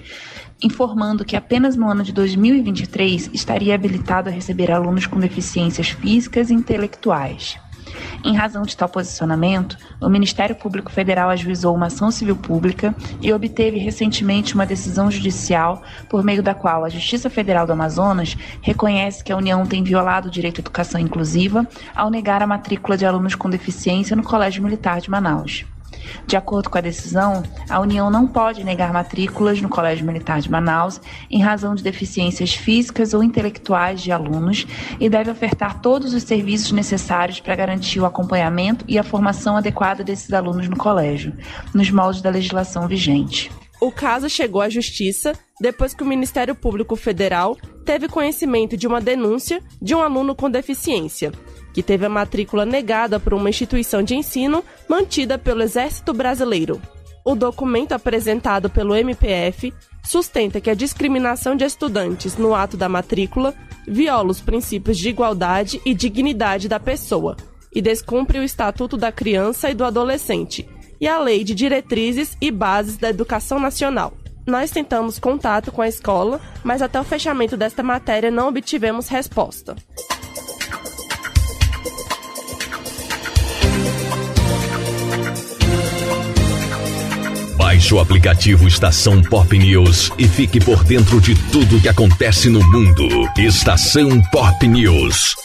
informando 0.61 1.25
que 1.25 1.35
apenas 1.35 1.75
no 1.75 1.89
ano 1.89 2.03
de 2.03 2.13
2023 2.13 3.29
estaria 3.33 3.73
habilitado 3.73 4.29
a 4.29 4.31
receber 4.31 4.71
alunos 4.71 5.07
com 5.07 5.19
deficiências 5.19 5.89
físicas 5.89 6.49
e 6.49 6.53
intelectuais. 6.53 7.59
Em 8.23 8.35
razão 8.35 8.63
de 8.63 8.77
tal 8.77 8.87
posicionamento, 8.87 9.75
o 9.99 10.07
Ministério 10.07 10.55
Público 10.55 10.91
Federal 10.91 11.29
ajuizou 11.29 11.75
uma 11.75 11.87
ação 11.87 12.11
civil 12.11 12.35
pública 12.35 12.95
e 13.21 13.33
obteve 13.33 13.79
recentemente 13.79 14.53
uma 14.53 14.65
decisão 14.65 15.09
judicial 15.09 15.81
por 16.07 16.23
meio 16.23 16.43
da 16.43 16.53
qual 16.53 16.85
a 16.85 16.89
Justiça 16.89 17.29
Federal 17.29 17.65
do 17.65 17.73
Amazonas 17.73 18.37
reconhece 18.61 19.23
que 19.23 19.31
a 19.31 19.37
União 19.37 19.65
tem 19.65 19.83
violado 19.83 20.27
o 20.27 20.31
direito 20.31 20.59
à 20.59 20.61
educação 20.61 21.01
inclusiva 21.01 21.67
ao 21.95 22.09
negar 22.09 22.43
a 22.43 22.47
matrícula 22.47 22.97
de 22.97 23.05
alunos 23.05 23.35
com 23.35 23.49
deficiência 23.49 24.15
no 24.15 24.23
Colégio 24.23 24.63
Militar 24.63 25.01
de 25.01 25.09
Manaus. 25.09 25.65
De 26.25 26.35
acordo 26.37 26.69
com 26.69 26.77
a 26.77 26.81
decisão, 26.81 27.43
a 27.69 27.79
União 27.79 28.09
não 28.09 28.27
pode 28.27 28.63
negar 28.63 28.93
matrículas 28.93 29.61
no 29.61 29.69
Colégio 29.69 30.05
Militar 30.05 30.41
de 30.41 30.49
Manaus 30.49 31.01
em 31.29 31.41
razão 31.41 31.75
de 31.75 31.83
deficiências 31.83 32.53
físicas 32.53 33.13
ou 33.13 33.23
intelectuais 33.23 34.01
de 34.01 34.11
alunos 34.11 34.65
e 34.99 35.09
deve 35.09 35.31
ofertar 35.31 35.81
todos 35.81 36.13
os 36.13 36.23
serviços 36.23 36.71
necessários 36.71 37.39
para 37.39 37.55
garantir 37.55 37.99
o 37.99 38.05
acompanhamento 38.05 38.85
e 38.87 38.97
a 38.97 39.03
formação 39.03 39.57
adequada 39.57 40.03
desses 40.03 40.31
alunos 40.33 40.67
no 40.67 40.77
colégio, 40.77 41.33
nos 41.73 41.89
moldes 41.91 42.21
da 42.21 42.29
legislação 42.29 42.87
vigente. 42.87 43.51
O 43.81 43.91
caso 43.91 44.29
chegou 44.29 44.61
à 44.61 44.69
Justiça 44.69 45.33
depois 45.59 45.93
que 45.93 46.03
o 46.03 46.07
Ministério 46.07 46.53
Público 46.53 46.95
Federal 46.95 47.57
teve 47.83 48.07
conhecimento 48.07 48.77
de 48.77 48.85
uma 48.85 49.01
denúncia 49.01 49.61
de 49.81 49.95
um 49.95 50.01
aluno 50.01 50.35
com 50.35 50.49
deficiência 50.49 51.31
que 51.73 51.83
teve 51.83 52.05
a 52.05 52.09
matrícula 52.09 52.65
negada 52.65 53.19
por 53.19 53.33
uma 53.33 53.49
instituição 53.49 54.03
de 54.03 54.15
ensino 54.15 54.63
mantida 54.87 55.37
pelo 55.37 55.61
Exército 55.61 56.13
Brasileiro. 56.13 56.81
O 57.23 57.35
documento 57.35 57.93
apresentado 57.93 58.69
pelo 58.69 58.95
MPF 58.95 59.73
sustenta 60.03 60.59
que 60.59 60.69
a 60.69 60.75
discriminação 60.75 61.55
de 61.55 61.63
estudantes 61.63 62.35
no 62.35 62.55
ato 62.55 62.75
da 62.75 62.89
matrícula 62.89 63.53
viola 63.87 64.31
os 64.31 64.41
princípios 64.41 64.97
de 64.97 65.09
igualdade 65.09 65.81
e 65.85 65.93
dignidade 65.93 66.67
da 66.67 66.79
pessoa 66.79 67.37
e 67.73 67.81
descumpre 67.81 68.39
o 68.39 68.43
Estatuto 68.43 68.97
da 68.97 69.11
Criança 69.11 69.69
e 69.69 69.73
do 69.73 69.85
Adolescente 69.85 70.67
e 70.99 71.07
a 71.07 71.19
Lei 71.19 71.43
de 71.43 71.55
Diretrizes 71.55 72.37
e 72.41 72.51
Bases 72.51 72.97
da 72.97 73.09
Educação 73.09 73.59
Nacional. 73.59 74.13
Nós 74.45 74.71
tentamos 74.71 75.19
contato 75.19 75.71
com 75.71 75.81
a 75.81 75.87
escola, 75.87 76.41
mas 76.63 76.81
até 76.81 76.99
o 76.99 77.03
fechamento 77.03 77.55
desta 77.55 77.83
matéria 77.83 78.31
não 78.31 78.49
obtivemos 78.49 79.07
resposta. 79.07 79.75
Baixe 87.81 87.95
o 87.95 87.99
aplicativo 87.99 88.67
Estação 88.67 89.23
Pop 89.23 89.57
News 89.57 90.11
e 90.15 90.27
fique 90.27 90.59
por 90.59 90.83
dentro 90.83 91.19
de 91.19 91.33
tudo 91.51 91.81
que 91.81 91.89
acontece 91.89 92.47
no 92.47 92.61
mundo. 92.69 93.07
Estação 93.35 94.21
Pop 94.31 94.67
News. 94.67 95.35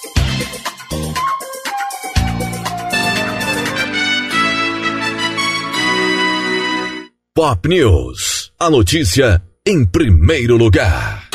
Pop 7.35 7.66
News. 7.66 8.53
A 8.61 8.68
notícia 8.68 9.42
em 9.66 9.87
primeiro 9.87 10.59
lugar. 10.59 11.25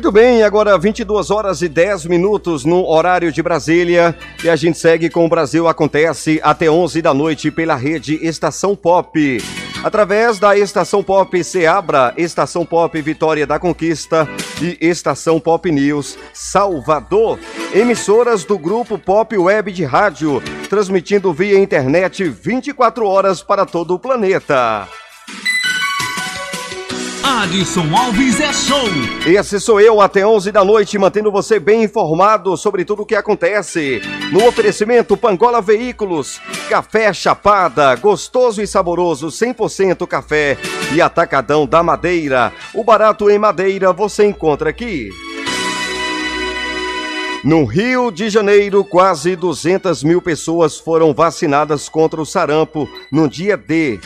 Muito 0.00 0.12
bem, 0.12 0.42
agora 0.42 0.78
22 0.78 1.30
horas 1.30 1.60
e 1.60 1.68
10 1.68 2.06
minutos 2.06 2.64
no 2.64 2.88
horário 2.88 3.30
de 3.30 3.42
Brasília 3.42 4.16
e 4.42 4.48
a 4.48 4.56
gente 4.56 4.78
segue 4.78 5.10
com 5.10 5.26
o 5.26 5.28
Brasil 5.28 5.68
Acontece 5.68 6.40
até 6.42 6.70
11 6.70 7.02
da 7.02 7.12
noite 7.12 7.50
pela 7.50 7.76
rede 7.76 8.14
Estação 8.26 8.74
Pop. 8.74 9.38
Através 9.84 10.38
da 10.38 10.56
Estação 10.56 11.02
Pop 11.02 11.44
Seabra, 11.44 12.14
Estação 12.16 12.64
Pop 12.64 12.98
Vitória 13.02 13.46
da 13.46 13.58
Conquista 13.58 14.26
e 14.62 14.78
Estação 14.80 15.38
Pop 15.38 15.70
News 15.70 16.16
Salvador. 16.32 17.38
Emissoras 17.74 18.42
do 18.42 18.58
grupo 18.58 18.98
Pop 18.98 19.36
Web 19.36 19.70
de 19.70 19.84
Rádio, 19.84 20.42
transmitindo 20.70 21.30
via 21.30 21.58
internet 21.58 22.24
24 22.26 23.06
horas 23.06 23.42
para 23.42 23.66
todo 23.66 23.92
o 23.92 23.98
planeta. 23.98 24.88
Adson 27.40 27.86
Alves 27.96 28.38
é 28.38 28.52
show. 28.52 28.84
Esse 29.26 29.58
sou 29.58 29.80
eu 29.80 29.98
até 30.02 30.26
11 30.26 30.52
da 30.52 30.62
noite, 30.62 30.98
mantendo 30.98 31.32
você 31.32 31.58
bem 31.58 31.84
informado 31.84 32.54
sobre 32.54 32.84
tudo 32.84 33.00
o 33.00 33.06
que 33.06 33.14
acontece. 33.14 34.02
No 34.30 34.46
oferecimento 34.46 35.16
Pangola 35.16 35.62
Veículos, 35.62 36.38
café 36.68 37.14
Chapada, 37.14 37.94
gostoso 37.94 38.60
e 38.60 38.66
saboroso, 38.66 39.28
100% 39.28 40.06
café 40.06 40.58
e 40.94 41.00
atacadão 41.00 41.66
da 41.66 41.82
Madeira. 41.82 42.52
O 42.74 42.84
barato 42.84 43.30
em 43.30 43.38
Madeira 43.38 43.90
você 43.90 44.26
encontra 44.26 44.68
aqui. 44.68 45.08
No 47.42 47.64
Rio 47.64 48.10
de 48.10 48.28
Janeiro, 48.28 48.84
quase 48.84 49.34
200 49.34 50.04
mil 50.04 50.20
pessoas 50.20 50.78
foram 50.78 51.14
vacinadas 51.14 51.88
contra 51.88 52.20
o 52.20 52.26
sarampo 52.26 52.86
no 53.10 53.26
dia 53.26 53.56
D. 53.56 53.98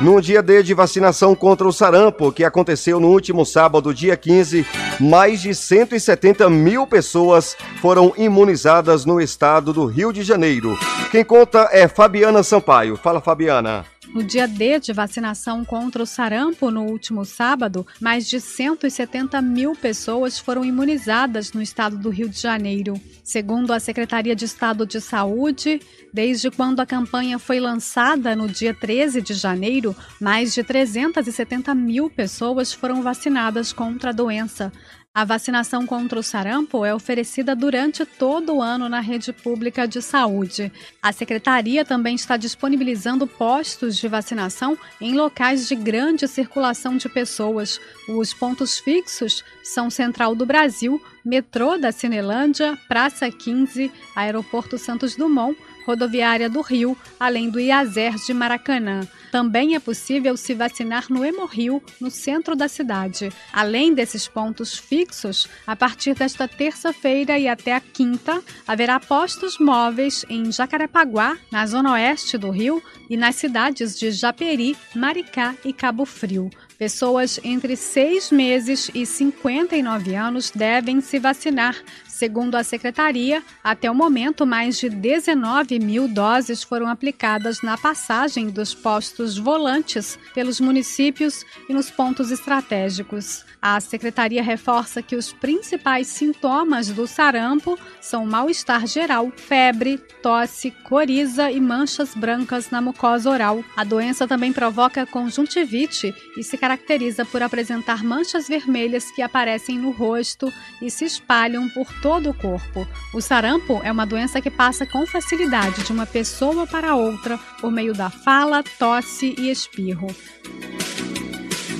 No 0.00 0.20
dia 0.20 0.42
D 0.42 0.62
de 0.62 0.74
vacinação 0.74 1.34
contra 1.34 1.66
o 1.66 1.72
sarampo, 1.72 2.32
que 2.32 2.44
aconteceu 2.44 2.98
no 2.98 3.08
último 3.08 3.46
sábado, 3.46 3.94
dia 3.94 4.16
15, 4.16 4.66
mais 4.98 5.40
de 5.40 5.54
170 5.54 6.50
mil 6.50 6.86
pessoas 6.86 7.56
foram 7.80 8.12
imunizadas 8.16 9.04
no 9.04 9.20
estado 9.20 9.72
do 9.72 9.86
Rio 9.86 10.12
de 10.12 10.22
Janeiro. 10.22 10.76
Quem 11.10 11.24
conta 11.24 11.68
é 11.70 11.86
Fabiana 11.86 12.42
Sampaio. 12.42 12.96
Fala, 12.96 13.20
Fabiana. 13.20 13.84
No 14.12 14.22
dia 14.22 14.46
D 14.46 14.78
de 14.78 14.92
vacinação 14.92 15.64
contra 15.64 16.02
o 16.02 16.06
sarampo, 16.06 16.70
no 16.70 16.82
último 16.82 17.24
sábado, 17.24 17.86
mais 17.98 18.28
de 18.28 18.40
170 18.40 19.40
mil 19.40 19.74
pessoas 19.74 20.38
foram 20.38 20.62
imunizadas 20.62 21.54
no 21.54 21.62
estado 21.62 21.96
do 21.96 22.10
Rio 22.10 22.28
de 22.28 22.38
Janeiro. 22.38 23.00
Segundo 23.24 23.72
a 23.72 23.80
Secretaria 23.80 24.36
de 24.36 24.44
Estado 24.44 24.84
de 24.84 25.00
Saúde, 25.00 25.80
desde 26.12 26.50
quando 26.50 26.80
a 26.80 26.86
campanha 26.86 27.38
foi 27.38 27.58
lançada 27.58 28.36
no 28.36 28.48
dia 28.48 28.74
13 28.74 29.22
de 29.22 29.32
janeiro, 29.32 29.96
mais 30.20 30.52
de 30.52 30.62
370 30.62 31.74
mil 31.74 32.10
pessoas 32.10 32.70
foram 32.70 33.02
vacinadas 33.02 33.72
contra 33.72 34.10
a 34.10 34.12
doença. 34.12 34.70
A 35.14 35.26
vacinação 35.26 35.86
contra 35.86 36.18
o 36.18 36.22
sarampo 36.22 36.86
é 36.86 36.94
oferecida 36.94 37.54
durante 37.54 38.02
todo 38.06 38.54
o 38.54 38.62
ano 38.62 38.88
na 38.88 39.00
rede 39.00 39.30
pública 39.30 39.86
de 39.86 40.00
saúde. 40.00 40.72
A 41.02 41.12
secretaria 41.12 41.84
também 41.84 42.14
está 42.14 42.38
disponibilizando 42.38 43.26
postos 43.26 43.98
de 43.98 44.08
vacinação 44.08 44.74
em 44.98 45.12
locais 45.14 45.68
de 45.68 45.74
grande 45.74 46.26
circulação 46.26 46.96
de 46.96 47.10
pessoas. 47.10 47.78
Os 48.08 48.32
pontos 48.32 48.78
fixos 48.78 49.44
são 49.62 49.90
Central 49.90 50.34
do 50.34 50.46
Brasil, 50.46 50.98
Metrô 51.22 51.76
da 51.76 51.92
Cinelândia, 51.92 52.78
Praça 52.88 53.30
15, 53.30 53.92
Aeroporto 54.16 54.78
Santos 54.78 55.14
Dumont, 55.14 55.54
Rodoviária 55.86 56.48
do 56.48 56.62
Rio, 56.62 56.96
além 57.20 57.50
do 57.50 57.60
IAZER 57.60 58.14
de 58.14 58.32
Maracanã. 58.32 59.06
Também 59.32 59.74
é 59.74 59.80
possível 59.80 60.36
se 60.36 60.52
vacinar 60.52 61.06
no 61.08 61.24
Hemorrio, 61.24 61.82
no 61.98 62.10
centro 62.10 62.54
da 62.54 62.68
cidade. 62.68 63.32
Além 63.50 63.94
desses 63.94 64.28
pontos 64.28 64.76
fixos, 64.76 65.48
a 65.66 65.74
partir 65.74 66.14
desta 66.14 66.46
terça-feira 66.46 67.38
e 67.38 67.48
até 67.48 67.74
a 67.74 67.80
quinta, 67.80 68.42
haverá 68.68 69.00
postos 69.00 69.56
móveis 69.58 70.22
em 70.28 70.52
Jacarepaguá, 70.52 71.38
na 71.50 71.64
zona 71.64 71.92
oeste 71.92 72.36
do 72.36 72.50
Rio, 72.50 72.82
e 73.08 73.16
nas 73.16 73.36
cidades 73.36 73.98
de 73.98 74.10
Japeri, 74.10 74.76
Maricá 74.94 75.54
e 75.64 75.72
Cabo 75.72 76.04
Frio. 76.04 76.50
Pessoas 76.78 77.40
entre 77.42 77.74
6 77.74 78.32
meses 78.32 78.90
e 78.92 79.06
59 79.06 80.14
anos 80.14 80.50
devem 80.50 81.00
se 81.00 81.18
vacinar. 81.18 81.76
Segundo 82.22 82.54
a 82.54 82.62
secretaria, 82.62 83.42
até 83.64 83.90
o 83.90 83.94
momento, 83.96 84.46
mais 84.46 84.78
de 84.78 84.88
19 84.88 85.80
mil 85.80 86.06
doses 86.06 86.62
foram 86.62 86.86
aplicadas 86.86 87.62
na 87.62 87.76
passagem 87.76 88.48
dos 88.48 88.72
postos 88.72 89.36
volantes 89.36 90.16
pelos 90.32 90.60
municípios 90.60 91.44
e 91.68 91.72
nos 91.72 91.90
pontos 91.90 92.30
estratégicos. 92.30 93.44
A 93.60 93.80
secretaria 93.80 94.40
reforça 94.40 95.02
que 95.02 95.16
os 95.16 95.32
principais 95.32 96.06
sintomas 96.06 96.90
do 96.90 97.08
sarampo 97.08 97.76
são 98.00 98.24
mal-estar 98.24 98.86
geral, 98.86 99.32
febre, 99.34 99.98
tosse, 100.22 100.70
coriza 100.70 101.50
e 101.50 101.60
manchas 101.60 102.14
brancas 102.14 102.70
na 102.70 102.80
mucosa 102.80 103.28
oral. 103.30 103.64
A 103.76 103.82
doença 103.82 104.28
também 104.28 104.52
provoca 104.52 105.06
conjuntivite 105.06 106.14
e 106.36 106.44
se 106.44 106.56
caracteriza 106.56 107.24
por 107.24 107.42
apresentar 107.42 108.04
manchas 108.04 108.46
vermelhas 108.46 109.10
que 109.10 109.22
aparecem 109.22 109.76
no 109.76 109.90
rosto 109.90 110.52
e 110.80 110.88
se 110.88 111.04
espalham 111.04 111.68
por 111.68 111.86
todo 112.00 112.11
o 112.28 112.34
corpo. 112.34 112.86
O 113.14 113.20
sarampo 113.20 113.80
é 113.82 113.90
uma 113.90 114.04
doença 114.04 114.40
que 114.40 114.50
passa 114.50 114.84
com 114.84 115.06
facilidade 115.06 115.82
de 115.82 115.92
uma 115.92 116.06
pessoa 116.06 116.66
para 116.66 116.94
outra 116.94 117.38
por 117.60 117.70
meio 117.70 117.94
da 117.94 118.10
fala, 118.10 118.62
tosse 118.78 119.34
e 119.38 119.50
espirro. 119.50 120.08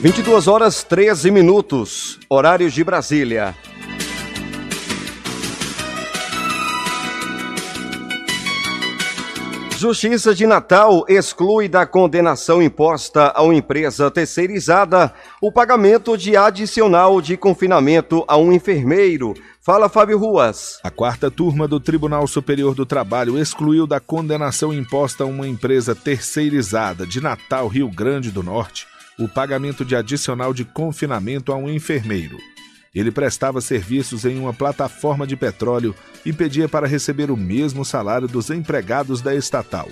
22 0.00 0.48
horas 0.48 0.82
13 0.82 1.30
minutos, 1.30 2.18
horário 2.28 2.70
de 2.70 2.82
Brasília. 2.82 3.54
Justiça 9.82 10.32
de 10.32 10.46
Natal 10.46 11.04
exclui 11.08 11.66
da 11.66 11.84
condenação 11.84 12.62
imposta 12.62 13.32
a 13.34 13.42
uma 13.42 13.56
empresa 13.56 14.08
terceirizada 14.12 15.12
o 15.40 15.50
pagamento 15.50 16.16
de 16.16 16.36
adicional 16.36 17.20
de 17.20 17.36
confinamento 17.36 18.24
a 18.28 18.36
um 18.36 18.52
enfermeiro. 18.52 19.34
Fala, 19.64 19.88
Fábio 19.88 20.18
Ruas. 20.18 20.80
A 20.82 20.90
quarta 20.90 21.30
turma 21.30 21.68
do 21.68 21.78
Tribunal 21.78 22.26
Superior 22.26 22.74
do 22.74 22.84
Trabalho 22.84 23.38
excluiu 23.38 23.86
da 23.86 24.00
condenação 24.00 24.74
imposta 24.74 25.22
a 25.22 25.26
uma 25.28 25.46
empresa 25.46 25.94
terceirizada 25.94 27.06
de 27.06 27.20
Natal, 27.20 27.68
Rio 27.68 27.88
Grande 27.88 28.32
do 28.32 28.42
Norte, 28.42 28.88
o 29.16 29.28
pagamento 29.28 29.84
de 29.84 29.94
adicional 29.94 30.52
de 30.52 30.64
confinamento 30.64 31.52
a 31.52 31.56
um 31.56 31.70
enfermeiro. 31.70 32.36
Ele 32.92 33.12
prestava 33.12 33.60
serviços 33.60 34.24
em 34.24 34.36
uma 34.36 34.52
plataforma 34.52 35.24
de 35.24 35.36
petróleo 35.36 35.94
e 36.26 36.32
pedia 36.32 36.68
para 36.68 36.88
receber 36.88 37.30
o 37.30 37.36
mesmo 37.36 37.84
salário 37.84 38.26
dos 38.26 38.50
empregados 38.50 39.20
da 39.20 39.32
estatal. 39.32 39.88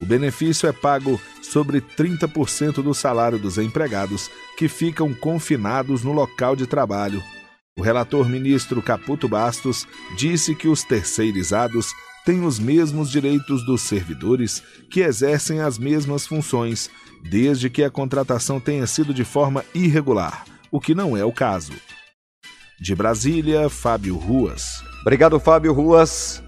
O 0.00 0.06
benefício 0.06 0.66
é 0.66 0.72
pago 0.72 1.20
sobre 1.42 1.82
30% 1.82 2.82
do 2.82 2.94
salário 2.94 3.38
dos 3.38 3.58
empregados 3.58 4.30
que 4.56 4.68
ficam 4.68 5.12
confinados 5.12 6.02
no 6.02 6.12
local 6.12 6.56
de 6.56 6.66
trabalho. 6.66 7.22
O 7.78 7.82
relator 7.82 8.28
ministro 8.28 8.82
Caputo 8.82 9.26
Bastos 9.26 9.86
disse 10.16 10.54
que 10.54 10.68
os 10.68 10.84
terceirizados 10.84 11.94
têm 12.24 12.44
os 12.44 12.58
mesmos 12.58 13.10
direitos 13.10 13.64
dos 13.64 13.80
servidores 13.82 14.62
que 14.90 15.00
exercem 15.00 15.60
as 15.60 15.78
mesmas 15.78 16.26
funções, 16.26 16.90
desde 17.22 17.70
que 17.70 17.82
a 17.82 17.90
contratação 17.90 18.60
tenha 18.60 18.86
sido 18.86 19.14
de 19.14 19.24
forma 19.24 19.64
irregular, 19.74 20.44
o 20.70 20.78
que 20.78 20.94
não 20.94 21.16
é 21.16 21.24
o 21.24 21.32
caso. 21.32 21.72
De 22.78 22.94
Brasília, 22.94 23.70
Fábio 23.70 24.16
Ruas. 24.16 24.82
Obrigado, 25.00 25.40
Fábio 25.40 25.72
Ruas. 25.72 26.42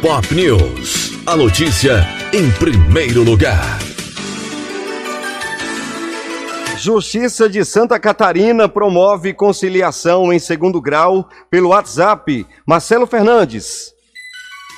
Pop 0.00 0.34
News. 0.34 1.18
A 1.26 1.36
notícia 1.36 2.06
em 2.32 2.50
primeiro 2.52 3.22
lugar. 3.22 3.89
Justiça 6.80 7.46
de 7.46 7.62
Santa 7.62 8.00
Catarina 8.00 8.66
promove 8.66 9.34
conciliação 9.34 10.32
em 10.32 10.38
segundo 10.38 10.80
grau 10.80 11.28
pelo 11.50 11.68
WhatsApp. 11.68 12.46
Marcelo 12.64 13.06
Fernandes. 13.06 13.92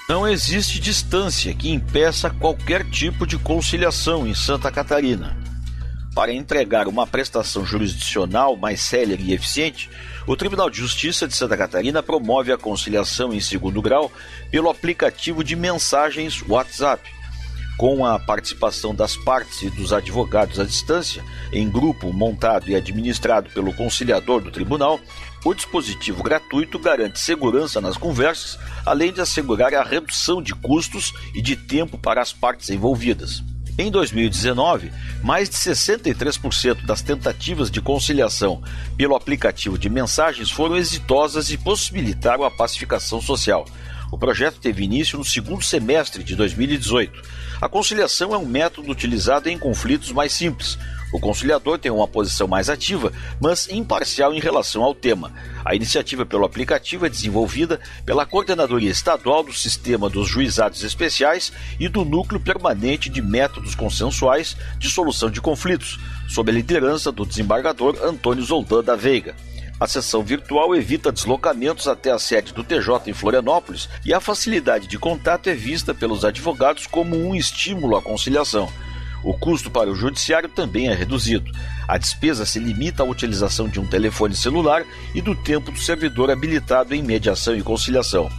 Não 0.09 0.27
existe 0.27 0.81
distância 0.81 1.55
que 1.55 1.71
impeça 1.71 2.29
qualquer 2.29 2.85
tipo 2.91 3.25
de 3.25 3.39
conciliação 3.39 4.27
em 4.27 4.35
Santa 4.35 4.69
Catarina. 4.69 5.37
Para 6.13 6.33
entregar 6.33 6.89
uma 6.89 7.07
prestação 7.07 7.65
jurisdicional 7.65 8.57
mais 8.57 8.81
célere 8.81 9.23
e 9.23 9.33
eficiente, 9.33 9.89
o 10.27 10.35
Tribunal 10.35 10.69
de 10.69 10.79
Justiça 10.79 11.29
de 11.29 11.37
Santa 11.37 11.57
Catarina 11.57 12.03
promove 12.03 12.51
a 12.51 12.59
conciliação 12.59 13.33
em 13.33 13.39
segundo 13.39 13.81
grau 13.81 14.11
pelo 14.51 14.69
aplicativo 14.69 15.45
de 15.45 15.55
mensagens 15.55 16.43
WhatsApp. 16.49 17.22
Com 17.77 18.05
a 18.05 18.19
participação 18.19 18.95
das 18.95 19.17
partes 19.17 19.63
e 19.63 19.71
dos 19.71 19.93
advogados 19.93 20.61
à 20.61 20.65
distância, 20.65 21.25
em 21.53 21.69
grupo 21.69 22.13
montado 22.13 22.69
e 22.69 22.77
administrado 22.77 23.51
pelo 23.51 23.73
conciliador 23.73 24.41
do 24.41 24.51
tribunal, 24.51 25.01
o 25.45 25.55
dispositivo 25.55 26.23
gratuito 26.23 26.79
garante 26.79 27.19
segurança 27.19 27.81
nas 27.81 27.97
conversas, 27.97 28.59
além 28.87 29.13
de 29.13 29.21
assegurar 29.21 29.75
a 29.75 29.83
redução 29.83 30.41
de 30.41 30.55
custos 30.55 31.13
e 31.35 31.43
de 31.43 31.57
tempo 31.57 31.99
para 31.99 32.21
as 32.21 32.33
partes 32.33 32.71
envolvidas. 32.71 33.43
Em 33.79 33.91
2019, 33.91 34.93
mais 35.23 35.49
de 35.49 35.57
63% 35.57 36.85
das 36.85 37.01
tentativas 37.01 37.71
de 37.71 37.81
conciliação 37.81 38.63
pelo 38.99 39.17
aplicativo 39.17 39.79
de 39.79 39.89
mensagens 39.89 40.51
foram 40.51 40.77
exitosas 40.77 41.51
e 41.51 41.57
possibilitaram 41.57 42.45
a 42.45 42.51
pacificação 42.51 43.21
social. 43.21 43.65
O 44.13 44.19
projeto 44.19 44.61
teve 44.61 44.85
início 44.85 45.17
no 45.17 45.25
segundo 45.25 45.65
semestre 45.65 46.23
de 46.23 46.37
2018. 46.37 47.23
A 47.63 47.69
conciliação 47.69 48.35
é 48.35 48.37
um 48.37 48.45
método 48.45 48.91
utilizado 48.91 49.49
em 49.49 49.57
conflitos 49.57 50.11
mais 50.11 50.33
simples, 50.33 50.77
o 51.13 51.21
conciliador 51.21 51.79
tem 51.79 51.93
uma 51.93 52.09
posição 52.09 52.49
mais 52.49 52.69
ativa, 52.69 53.13
mas 53.41 53.69
imparcial 53.69 54.35
em 54.35 54.41
relação 54.41 54.83
ao 54.83 54.93
tema. 54.93 55.33
A 55.65 55.73
iniciativa 55.73 56.27
pelo 56.27 56.45
aplicativo 56.45 57.07
é 57.07 57.09
desenvolvida 57.09 57.79
pela 58.05 58.27
Coordenadoria 58.27 58.91
Estadual 58.91 59.45
do 59.45 59.53
Sistema 59.53 60.11
dos 60.11 60.27
Juizados 60.27 60.83
Especiais 60.83 61.53
e 61.79 61.87
do 61.89 62.05
Núcleo 62.05 62.41
Permanente 62.41 63.09
de 63.09 63.23
Métodos 63.23 63.77
Consensuais 63.77 64.57
de 64.77 64.89
Solução 64.89 65.31
de 65.31 65.41
Conflitos, 65.41 66.01
sob 66.29 66.51
a 66.51 66.55
liderança 66.55 67.13
do 67.13 67.25
desembargador 67.25 67.97
Antônio 68.03 68.43
Zoldan 68.43 68.83
da 68.83 68.97
Veiga. 68.97 69.37
A 69.83 69.87
sessão 69.89 70.23
virtual 70.23 70.77
evita 70.77 71.11
deslocamentos 71.11 71.89
até 71.89 72.13
a 72.13 72.19
sede 72.21 72.55
do 72.55 72.63
TJ 72.63 73.11
em 73.11 73.13
Florianópolis 73.13 73.89
e 74.05 74.15
a 74.15 74.21
facilidade 74.21 74.87
de 74.87 74.97
contato 74.97 75.49
é 75.49 75.55
vista 75.55 75.93
pelos 75.93 76.25
advogados 76.25 76.87
como 76.87 77.17
um 77.17 77.35
estímulo 77.35 77.97
à 77.97 78.01
conciliação. 78.01 78.73
O 79.25 79.35
custo 79.35 79.73
para 79.73 79.91
o 79.91 79.95
judiciário 79.97 80.49
também 80.49 80.87
é 80.87 80.95
reduzido. 80.95 81.51
A 81.89 81.99
despesa 81.99 82.47
se 82.47 82.61
limita 82.61 83.03
à 83.03 83.07
utilização 83.07 83.69
de 83.69 83.81
um 83.81 83.87
telefone 83.89 84.37
celular 84.37 84.85
e 85.17 85.21
do 85.21 85.35
tempo 85.35 85.73
do 85.73 85.81
servidor 85.81 86.31
habilitado 86.31 86.95
em 86.95 87.03
mediação 87.03 87.57
e 87.57 87.61
conciliação. 87.61 88.31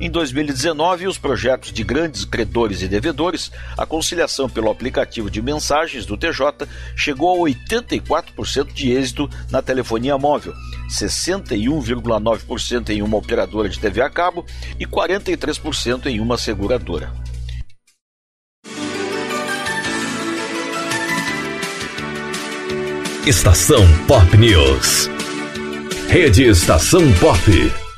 Em 0.00 0.10
2019, 0.10 1.06
os 1.06 1.18
projetos 1.18 1.70
de 1.70 1.84
grandes 1.84 2.24
credores 2.24 2.80
e 2.80 2.88
devedores, 2.88 3.52
a 3.76 3.84
conciliação 3.84 4.48
pelo 4.48 4.70
aplicativo 4.70 5.30
de 5.30 5.42
mensagens 5.42 6.06
do 6.06 6.16
TJ 6.16 6.66
chegou 6.96 7.44
a 7.44 7.50
84% 7.50 8.72
de 8.72 8.92
êxito 8.92 9.28
na 9.50 9.60
telefonia 9.60 10.16
móvel, 10.16 10.54
61,9% 10.88 12.88
em 12.88 13.02
uma 13.02 13.18
operadora 13.18 13.68
de 13.68 13.78
TV 13.78 14.00
a 14.00 14.08
cabo 14.08 14.46
e 14.78 14.86
43% 14.86 16.06
em 16.06 16.18
uma 16.18 16.38
seguradora. 16.38 17.12
Estação 23.26 23.84
Pop 24.06 24.34
News. 24.38 25.10
Rede 26.08 26.44
Estação 26.44 27.02
Pop. 27.20 27.89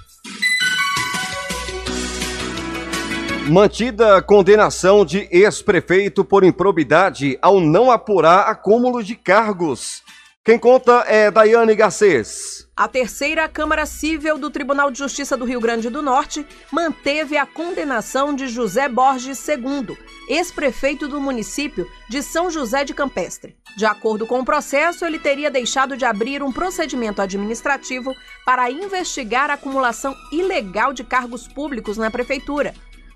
Mantida 3.48 4.16
a 4.16 4.22
condenação 4.22 5.04
de 5.04 5.28
ex-prefeito 5.30 6.24
por 6.24 6.44
improbidade 6.44 7.36
ao 7.42 7.60
não 7.60 7.90
apurar 7.90 8.48
acúmulo 8.48 9.02
de 9.02 9.16
cargos. 9.16 10.02
Quem 10.44 10.56
conta 10.56 11.04
é 11.08 11.28
Daiane 11.28 11.74
Garcês. 11.74 12.68
A 12.76 12.86
terceira 12.86 13.48
Câmara 13.48 13.84
Cível 13.84 14.38
do 14.38 14.48
Tribunal 14.48 14.92
de 14.92 14.98
Justiça 14.98 15.36
do 15.36 15.44
Rio 15.44 15.60
Grande 15.60 15.90
do 15.90 16.00
Norte 16.00 16.46
manteve 16.70 17.36
a 17.36 17.44
condenação 17.44 18.34
de 18.34 18.46
José 18.46 18.88
Borges 18.88 19.46
II, 19.46 19.96
ex-prefeito 20.28 21.08
do 21.08 21.20
município 21.20 21.86
de 22.08 22.22
São 22.22 22.48
José 22.48 22.84
de 22.84 22.94
Campestre. 22.94 23.56
De 23.76 23.84
acordo 23.84 24.24
com 24.24 24.40
o 24.40 24.44
processo, 24.44 25.04
ele 25.04 25.18
teria 25.18 25.50
deixado 25.50 25.96
de 25.96 26.04
abrir 26.04 26.42
um 26.42 26.52
procedimento 26.52 27.20
administrativo 27.20 28.14
para 28.44 28.70
investigar 28.70 29.50
a 29.50 29.54
acumulação 29.54 30.14
ilegal 30.30 30.92
de 30.92 31.02
cargos 31.02 31.48
públicos 31.48 31.96
na 31.96 32.10
prefeitura. 32.10 32.72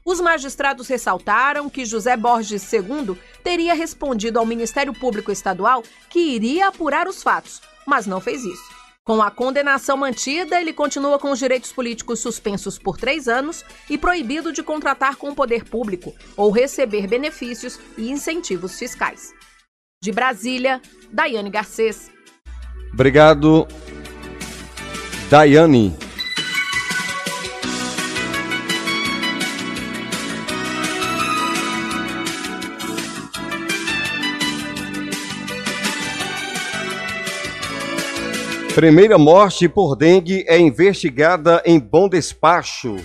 Os 0.06 0.20
magistrados 0.20 0.86
ressaltaram 0.86 1.68
que 1.68 1.84
José 1.84 2.16
Borges 2.16 2.72
II 2.72 3.18
teria 3.42 3.74
respondido 3.74 4.38
ao 4.38 4.46
Ministério 4.46 4.92
Público 4.92 5.32
Estadual 5.32 5.82
que 6.08 6.20
iria 6.20 6.68
apurar 6.68 7.08
os 7.08 7.24
fatos, 7.24 7.60
mas 7.84 8.06
não 8.06 8.20
fez 8.20 8.44
isso. 8.44 8.76
Com 9.02 9.20
a 9.20 9.32
condenação 9.32 9.96
mantida, 9.96 10.60
ele 10.60 10.72
continua 10.72 11.18
com 11.18 11.32
os 11.32 11.40
direitos 11.40 11.72
políticos 11.72 12.20
suspensos 12.20 12.78
por 12.78 12.96
três 12.96 13.26
anos 13.26 13.64
e 13.90 13.98
proibido 13.98 14.52
de 14.52 14.62
contratar 14.62 15.16
com 15.16 15.30
o 15.30 15.34
poder 15.34 15.64
público 15.64 16.14
ou 16.36 16.52
receber 16.52 17.08
benefícios 17.08 17.78
e 17.98 18.08
incentivos 18.08 18.78
fiscais. 18.78 19.34
De 20.00 20.12
Brasília, 20.12 20.80
Daiane 21.10 21.50
Garcês. 21.50 22.10
Obrigado, 22.92 23.66
Daiane. 25.28 26.05
Primeira 38.76 39.16
morte 39.16 39.70
por 39.70 39.96
dengue 39.96 40.44
é 40.46 40.58
investigada 40.58 41.62
em 41.64 41.80
Bom 41.80 42.10
Despacho. 42.10 42.96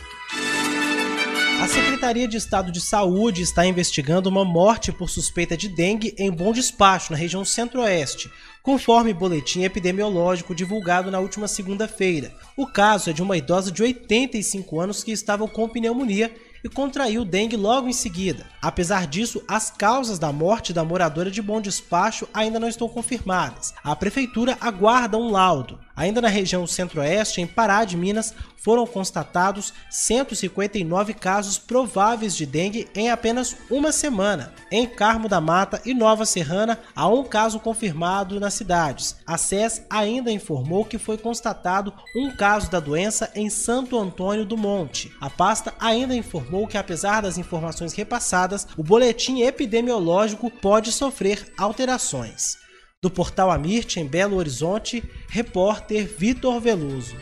A 1.62 1.66
Secretaria 1.66 2.28
de 2.28 2.36
Estado 2.36 2.74
de 2.74 2.82
Saúde 2.82 3.42
está 3.42 3.66
investigando 3.66 4.28
uma 4.28 4.44
morte 4.44 4.92
por 4.92 5.10
suspeita 5.10 5.56
de 5.56 5.70
dengue 5.70 6.14
em 6.18 6.30
Bom 6.30 6.52
Despacho, 6.52 7.14
na 7.14 7.18
região 7.18 7.46
centro-oeste, 7.46 8.30
conforme 8.62 9.14
boletim 9.14 9.64
epidemiológico 9.64 10.54
divulgado 10.54 11.10
na 11.10 11.22
última 11.22 11.48
segunda-feira. 11.48 12.34
O 12.58 12.68
caso 12.68 13.10
é 13.10 13.14
de 13.14 13.22
uma 13.22 13.38
idosa 13.38 13.72
de 13.72 13.82
85 13.82 14.78
anos 14.78 15.06
que 15.06 15.14
estava 15.14 15.48
com 15.48 15.70
pneumonia 15.70 16.36
e 16.64 16.70
contraiu 16.70 17.26
dengue 17.26 17.56
logo 17.56 17.88
em 17.88 17.94
seguida. 17.94 18.46
Apesar 18.62 19.08
disso, 19.08 19.44
as 19.48 19.72
causas 19.72 20.20
da 20.20 20.32
morte 20.32 20.74
da 20.74 20.84
moradora 20.84 21.32
de 21.32 21.42
Bom 21.42 21.60
Despacho 21.60 22.28
ainda 22.34 22.60
não 22.60 22.68
estão 22.68 22.88
confirmadas. 22.88 23.74
A 23.84 23.96
prefeitura 23.96 24.58
aguarda 24.62 25.18
um 25.18 25.32
laudo. 25.32 25.80
Ainda 25.96 26.22
na 26.22 26.28
região 26.28 26.66
centro-oeste, 26.66 27.42
em 27.42 27.48
Pará 27.48 27.84
de 27.86 27.98
Minas, 27.98 28.34
foram 28.58 28.86
constatados 28.86 29.74
159 29.90 31.14
casos 31.16 31.58
prováveis 31.58 32.36
de 32.36 32.46
dengue 32.46 32.88
em 32.96 33.10
apenas 33.10 33.56
uma 33.70 33.92
semana. 33.92 34.54
Em 34.72 34.86
Carmo 34.86 35.28
da 35.28 35.42
Mata 35.42 35.82
e 35.84 35.94
Nova 35.94 36.26
Serrana, 36.26 36.80
há 36.96 37.08
um 37.08 37.24
caso 37.24 37.60
confirmado 37.60 38.40
nas 38.40 38.54
cidades. 38.54 39.16
A 39.26 39.38
SES 39.38 39.84
ainda 39.90 40.32
informou 40.32 40.86
que 40.86 41.00
foi 41.00 41.18
constatado 41.18 41.92
um 42.16 42.36
caso 42.36 42.70
da 42.70 42.80
doença 42.80 43.32
em 43.34 43.50
Santo 43.50 43.98
Antônio 43.98 44.46
do 44.46 44.56
Monte. 44.56 45.12
A 45.20 45.30
pasta 45.30 45.74
ainda 45.80 46.16
informou 46.16 46.68
que, 46.68 46.78
apesar 46.78 47.22
das 47.22 47.38
informações 47.38 47.94
repassadas, 47.94 48.68
o 48.78 48.84
boletim 48.84 49.42
epidemiológico 49.42 50.50
pode 50.50 50.92
sofrer 50.92 51.52
alterações. 51.58 52.62
Do 53.04 53.10
portal 53.10 53.50
Amirte, 53.50 54.00
em 54.00 54.06
Belo 54.06 54.36
Horizonte, 54.36 55.04
repórter 55.28 56.06
Vitor 56.06 56.62
Veloso. 56.62 57.16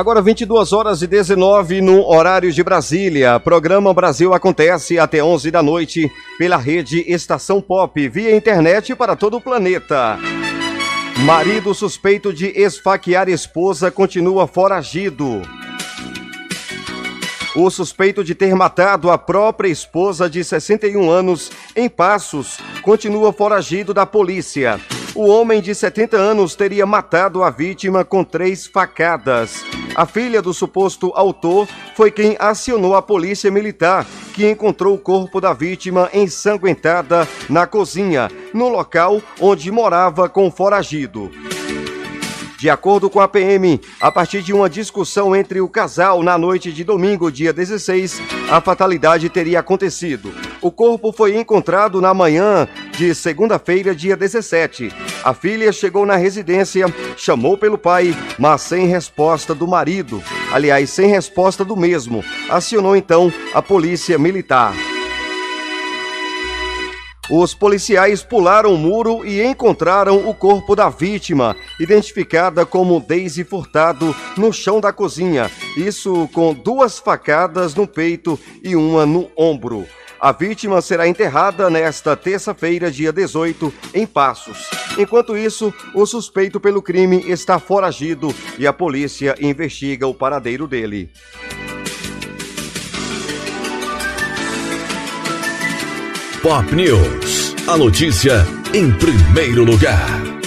Agora 0.00 0.22
22 0.22 0.72
horas 0.72 1.02
e 1.02 1.06
19 1.06 1.82
no 1.82 2.08
horário 2.08 2.50
de 2.50 2.64
Brasília. 2.64 3.38
Programa 3.38 3.92
Brasil 3.92 4.32
acontece 4.32 4.98
até 4.98 5.22
11 5.22 5.50
da 5.50 5.62
noite 5.62 6.10
pela 6.38 6.56
rede 6.56 7.04
Estação 7.06 7.60
Pop 7.60 8.08
via 8.08 8.34
internet 8.34 8.94
para 8.94 9.14
todo 9.14 9.36
o 9.36 9.40
planeta. 9.42 10.18
Marido 11.18 11.74
suspeito 11.74 12.32
de 12.32 12.46
esfaquear 12.46 13.28
esposa 13.28 13.90
continua 13.90 14.46
foragido. 14.46 15.42
O 17.54 17.68
suspeito 17.68 18.24
de 18.24 18.34
ter 18.34 18.54
matado 18.54 19.10
a 19.10 19.18
própria 19.18 19.68
esposa 19.68 20.30
de 20.30 20.42
61 20.42 21.10
anos 21.10 21.50
em 21.76 21.90
Passos 21.90 22.56
continua 22.80 23.34
foragido 23.34 23.92
da 23.92 24.06
polícia. 24.06 24.80
O 25.20 25.26
homem 25.26 25.60
de 25.60 25.74
70 25.74 26.16
anos 26.16 26.54
teria 26.54 26.86
matado 26.86 27.44
a 27.44 27.50
vítima 27.50 28.06
com 28.06 28.24
três 28.24 28.66
facadas. 28.66 29.62
A 29.94 30.06
filha 30.06 30.40
do 30.40 30.54
suposto 30.54 31.12
autor 31.14 31.68
foi 31.94 32.10
quem 32.10 32.36
acionou 32.38 32.96
a 32.96 33.02
polícia 33.02 33.50
militar, 33.50 34.06
que 34.32 34.50
encontrou 34.50 34.94
o 34.94 34.98
corpo 34.98 35.38
da 35.38 35.52
vítima 35.52 36.08
ensanguentada 36.14 37.28
na 37.50 37.66
cozinha, 37.66 38.30
no 38.54 38.70
local 38.70 39.20
onde 39.38 39.70
morava 39.70 40.26
com 40.26 40.48
o 40.48 40.50
foragido. 40.50 41.30
De 42.58 42.70
acordo 42.70 43.10
com 43.10 43.20
a 43.20 43.28
PM, 43.28 43.78
a 44.00 44.10
partir 44.10 44.40
de 44.40 44.54
uma 44.54 44.70
discussão 44.70 45.36
entre 45.36 45.60
o 45.60 45.68
casal 45.68 46.22
na 46.22 46.38
noite 46.38 46.72
de 46.72 46.82
domingo, 46.82 47.30
dia 47.30 47.52
16, 47.52 48.22
a 48.50 48.58
fatalidade 48.62 49.28
teria 49.28 49.60
acontecido. 49.60 50.32
O 50.62 50.70
corpo 50.70 51.10
foi 51.10 51.38
encontrado 51.38 52.02
na 52.02 52.12
manhã 52.12 52.68
de 52.96 53.14
segunda-feira, 53.14 53.94
dia 53.94 54.14
17. 54.14 54.92
A 55.24 55.32
filha 55.32 55.72
chegou 55.72 56.04
na 56.04 56.16
residência, 56.16 56.84
chamou 57.16 57.56
pelo 57.56 57.78
pai, 57.78 58.14
mas 58.38 58.60
sem 58.60 58.86
resposta 58.86 59.54
do 59.54 59.66
marido. 59.66 60.22
Aliás, 60.52 60.90
sem 60.90 61.08
resposta 61.08 61.64
do 61.64 61.74
mesmo. 61.74 62.22
Acionou 62.50 62.94
então 62.94 63.32
a 63.54 63.62
polícia 63.62 64.18
militar. 64.18 64.74
Os 67.30 67.54
policiais 67.54 68.22
pularam 68.22 68.74
o 68.74 68.76
muro 68.76 69.24
e 69.24 69.40
encontraram 69.40 70.28
o 70.28 70.34
corpo 70.34 70.74
da 70.76 70.90
vítima, 70.90 71.56
identificada 71.78 72.66
como 72.66 73.00
Daisy 73.00 73.44
Furtado, 73.44 74.14
no 74.36 74.52
chão 74.52 74.78
da 74.78 74.92
cozinha. 74.92 75.48
Isso 75.76 76.28
com 76.34 76.52
duas 76.52 76.98
facadas 76.98 77.74
no 77.74 77.86
peito 77.86 78.38
e 78.62 78.76
uma 78.76 79.06
no 79.06 79.30
ombro. 79.38 79.86
A 80.20 80.32
vítima 80.32 80.82
será 80.82 81.08
enterrada 81.08 81.70
nesta 81.70 82.14
terça-feira, 82.14 82.90
dia 82.90 83.10
18, 83.10 83.72
em 83.94 84.06
Passos. 84.06 84.68
Enquanto 84.98 85.34
isso, 85.34 85.72
o 85.94 86.04
suspeito 86.04 86.60
pelo 86.60 86.82
crime 86.82 87.24
está 87.30 87.58
foragido 87.58 88.34
e 88.58 88.66
a 88.66 88.72
polícia 88.72 89.34
investiga 89.40 90.06
o 90.06 90.12
paradeiro 90.12 90.66
dele. 90.68 91.10
Pop 96.42 96.74
News. 96.74 97.54
A 97.66 97.78
notícia 97.78 98.46
em 98.74 98.92
primeiro 98.92 99.64
lugar. 99.64 100.39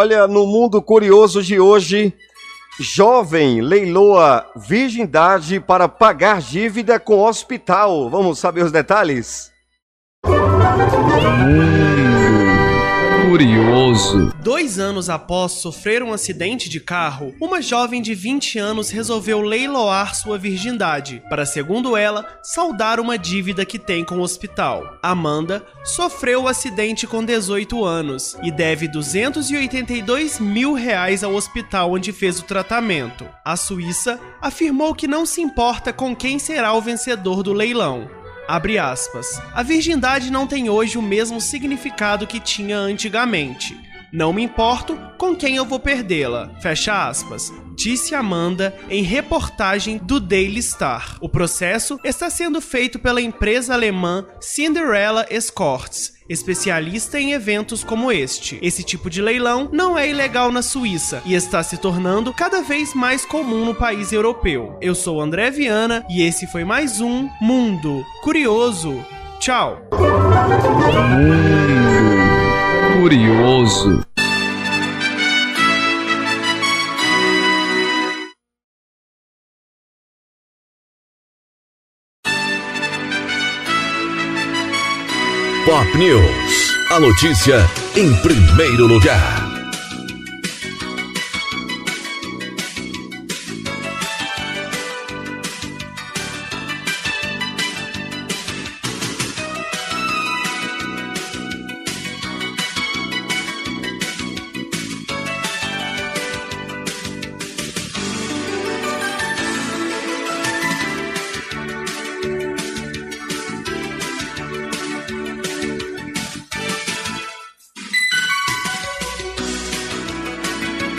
Olha, 0.00 0.28
no 0.28 0.46
mundo 0.46 0.80
curioso 0.80 1.42
de 1.42 1.58
hoje, 1.58 2.14
jovem 2.78 3.60
leiloa 3.60 4.46
virgindade 4.54 5.58
para 5.58 5.88
pagar 5.88 6.40
dívida 6.40 7.00
com 7.00 7.18
hospital. 7.24 8.08
Vamos 8.08 8.38
saber 8.38 8.62
os 8.62 8.70
detalhes? 8.70 9.50
Curioso. 13.38 14.32
Dois 14.42 14.80
anos 14.80 15.08
após 15.08 15.52
sofrer 15.52 16.02
um 16.02 16.12
acidente 16.12 16.68
de 16.68 16.80
carro, 16.80 17.32
uma 17.40 17.62
jovem 17.62 18.02
de 18.02 18.12
20 18.12 18.58
anos 18.58 18.90
resolveu 18.90 19.40
leiloar 19.40 20.16
sua 20.16 20.36
virgindade 20.36 21.22
para, 21.30 21.46
segundo 21.46 21.96
ela, 21.96 22.26
saldar 22.42 22.98
uma 22.98 23.16
dívida 23.16 23.64
que 23.64 23.78
tem 23.78 24.04
com 24.04 24.16
o 24.16 24.22
hospital. 24.22 24.98
Amanda 25.00 25.64
sofreu 25.84 26.42
o 26.42 26.48
acidente 26.48 27.06
com 27.06 27.24
18 27.24 27.84
anos 27.84 28.36
e 28.42 28.50
deve 28.50 28.88
282 28.88 30.40
mil 30.40 30.72
reais 30.72 31.22
ao 31.22 31.32
hospital 31.32 31.92
onde 31.92 32.10
fez 32.10 32.40
o 32.40 32.44
tratamento. 32.44 33.24
A 33.44 33.54
Suíça 33.54 34.18
afirmou 34.42 34.96
que 34.96 35.06
não 35.06 35.24
se 35.24 35.40
importa 35.40 35.92
com 35.92 36.16
quem 36.16 36.40
será 36.40 36.72
o 36.72 36.80
vencedor 36.80 37.44
do 37.44 37.52
leilão. 37.52 38.17
Abre 38.48 38.78
aspas. 38.78 39.42
A 39.52 39.62
virgindade 39.62 40.32
não 40.32 40.46
tem 40.46 40.70
hoje 40.70 40.96
o 40.96 41.02
mesmo 41.02 41.38
significado 41.38 42.26
que 42.26 42.40
tinha 42.40 42.78
antigamente. 42.78 43.78
Não 44.12 44.32
me 44.32 44.42
importo 44.42 44.98
com 45.18 45.36
quem 45.36 45.56
eu 45.56 45.66
vou 45.66 45.78
perdê-la. 45.78 46.50
Fecha 46.60 47.08
aspas. 47.08 47.52
Disse 47.76 48.14
Amanda 48.14 48.74
em 48.88 49.02
reportagem 49.02 49.98
do 49.98 50.18
Daily 50.18 50.62
Star. 50.62 51.16
O 51.20 51.28
processo 51.28 52.00
está 52.02 52.30
sendo 52.30 52.60
feito 52.60 52.98
pela 52.98 53.20
empresa 53.20 53.74
alemã 53.74 54.26
Cinderella 54.40 55.26
Escorts, 55.30 56.14
especialista 56.28 57.20
em 57.20 57.32
eventos 57.32 57.84
como 57.84 58.10
este. 58.10 58.58
Esse 58.62 58.82
tipo 58.82 59.10
de 59.10 59.20
leilão 59.20 59.68
não 59.72 59.96
é 59.96 60.08
ilegal 60.08 60.50
na 60.50 60.62
Suíça 60.62 61.22
e 61.26 61.34
está 61.34 61.62
se 61.62 61.76
tornando 61.76 62.32
cada 62.32 62.62
vez 62.62 62.94
mais 62.94 63.26
comum 63.26 63.64
no 63.64 63.74
país 63.74 64.10
europeu. 64.10 64.76
Eu 64.80 64.94
sou 64.94 65.20
André 65.20 65.50
Viana 65.50 66.04
e 66.08 66.22
esse 66.22 66.46
foi 66.46 66.64
mais 66.64 67.00
um 67.00 67.28
Mundo 67.40 68.04
Curioso. 68.22 69.04
Tchau. 69.38 69.82
Mundo 71.10 72.27
Curioso. 73.00 74.02
Pop 85.64 85.96
News. 85.96 86.74
A 86.90 86.98
notícia 86.98 87.64
em 87.94 88.12
primeiro 88.16 88.88
lugar. 88.88 89.47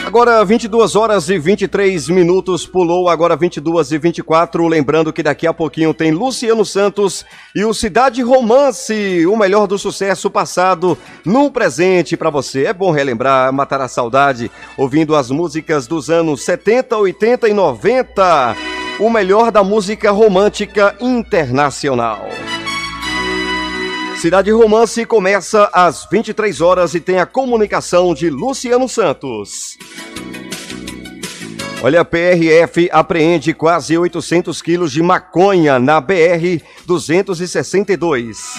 Agora 0.10 0.44
22 0.44 0.96
horas 0.96 1.30
e 1.30 1.38
23 1.38 2.10
minutos, 2.10 2.66
pulou 2.66 3.10
agora 3.10 3.36
22 3.36 3.92
e 3.92 4.00
24. 4.00 4.68
Lembrando 4.68 5.14
que 5.14 5.22
daqui 5.22 5.46
a 5.46 5.54
pouquinho 5.54 5.94
tem 5.94 6.12
Luciano 6.12 6.66
Santos 6.66 7.24
e 7.56 7.64
o 7.64 7.76
Cidade 7.76 8.24
Romance, 8.24 9.24
o 9.28 9.38
melhor 9.38 9.68
do 9.68 9.78
sucesso 9.78 10.28
passado 10.28 10.98
no 11.24 11.52
presente 11.52 12.18
para 12.18 12.32
você. 12.32 12.66
É 12.66 12.74
bom 12.74 12.90
relembrar, 12.90 13.54
matar 13.54 13.82
a 13.82 13.88
saudade, 13.88 14.50
ouvindo 14.76 15.16
as 15.16 15.30
músicas 15.30 15.86
dos 15.86 16.10
anos 16.10 16.42
70, 16.42 16.98
80 16.98 17.48
e 17.48 17.54
90. 17.54 18.56
O 19.00 19.12
melhor 19.12 19.52
da 19.52 19.64
música 19.64 20.10
romântica 20.10 20.96
internacional. 21.00 22.28
Cidade 24.20 24.52
Romance 24.52 25.06
começa 25.06 25.70
às 25.72 26.06
23 26.12 26.60
horas 26.60 26.94
e 26.94 27.00
tem 27.00 27.20
a 27.20 27.26
comunicação 27.26 28.14
de 28.14 28.30
Luciano 28.30 28.90
Santos. 28.90 29.78
Olha, 31.82 32.02
a 32.02 32.06
PRF 32.06 32.90
apreende 32.92 33.54
quase 33.54 33.98
800 33.98 34.62
quilos 34.62 34.92
de 34.92 35.02
maconha 35.02 35.80
na 35.80 36.02
BR 36.02 36.62
262. 36.86 38.56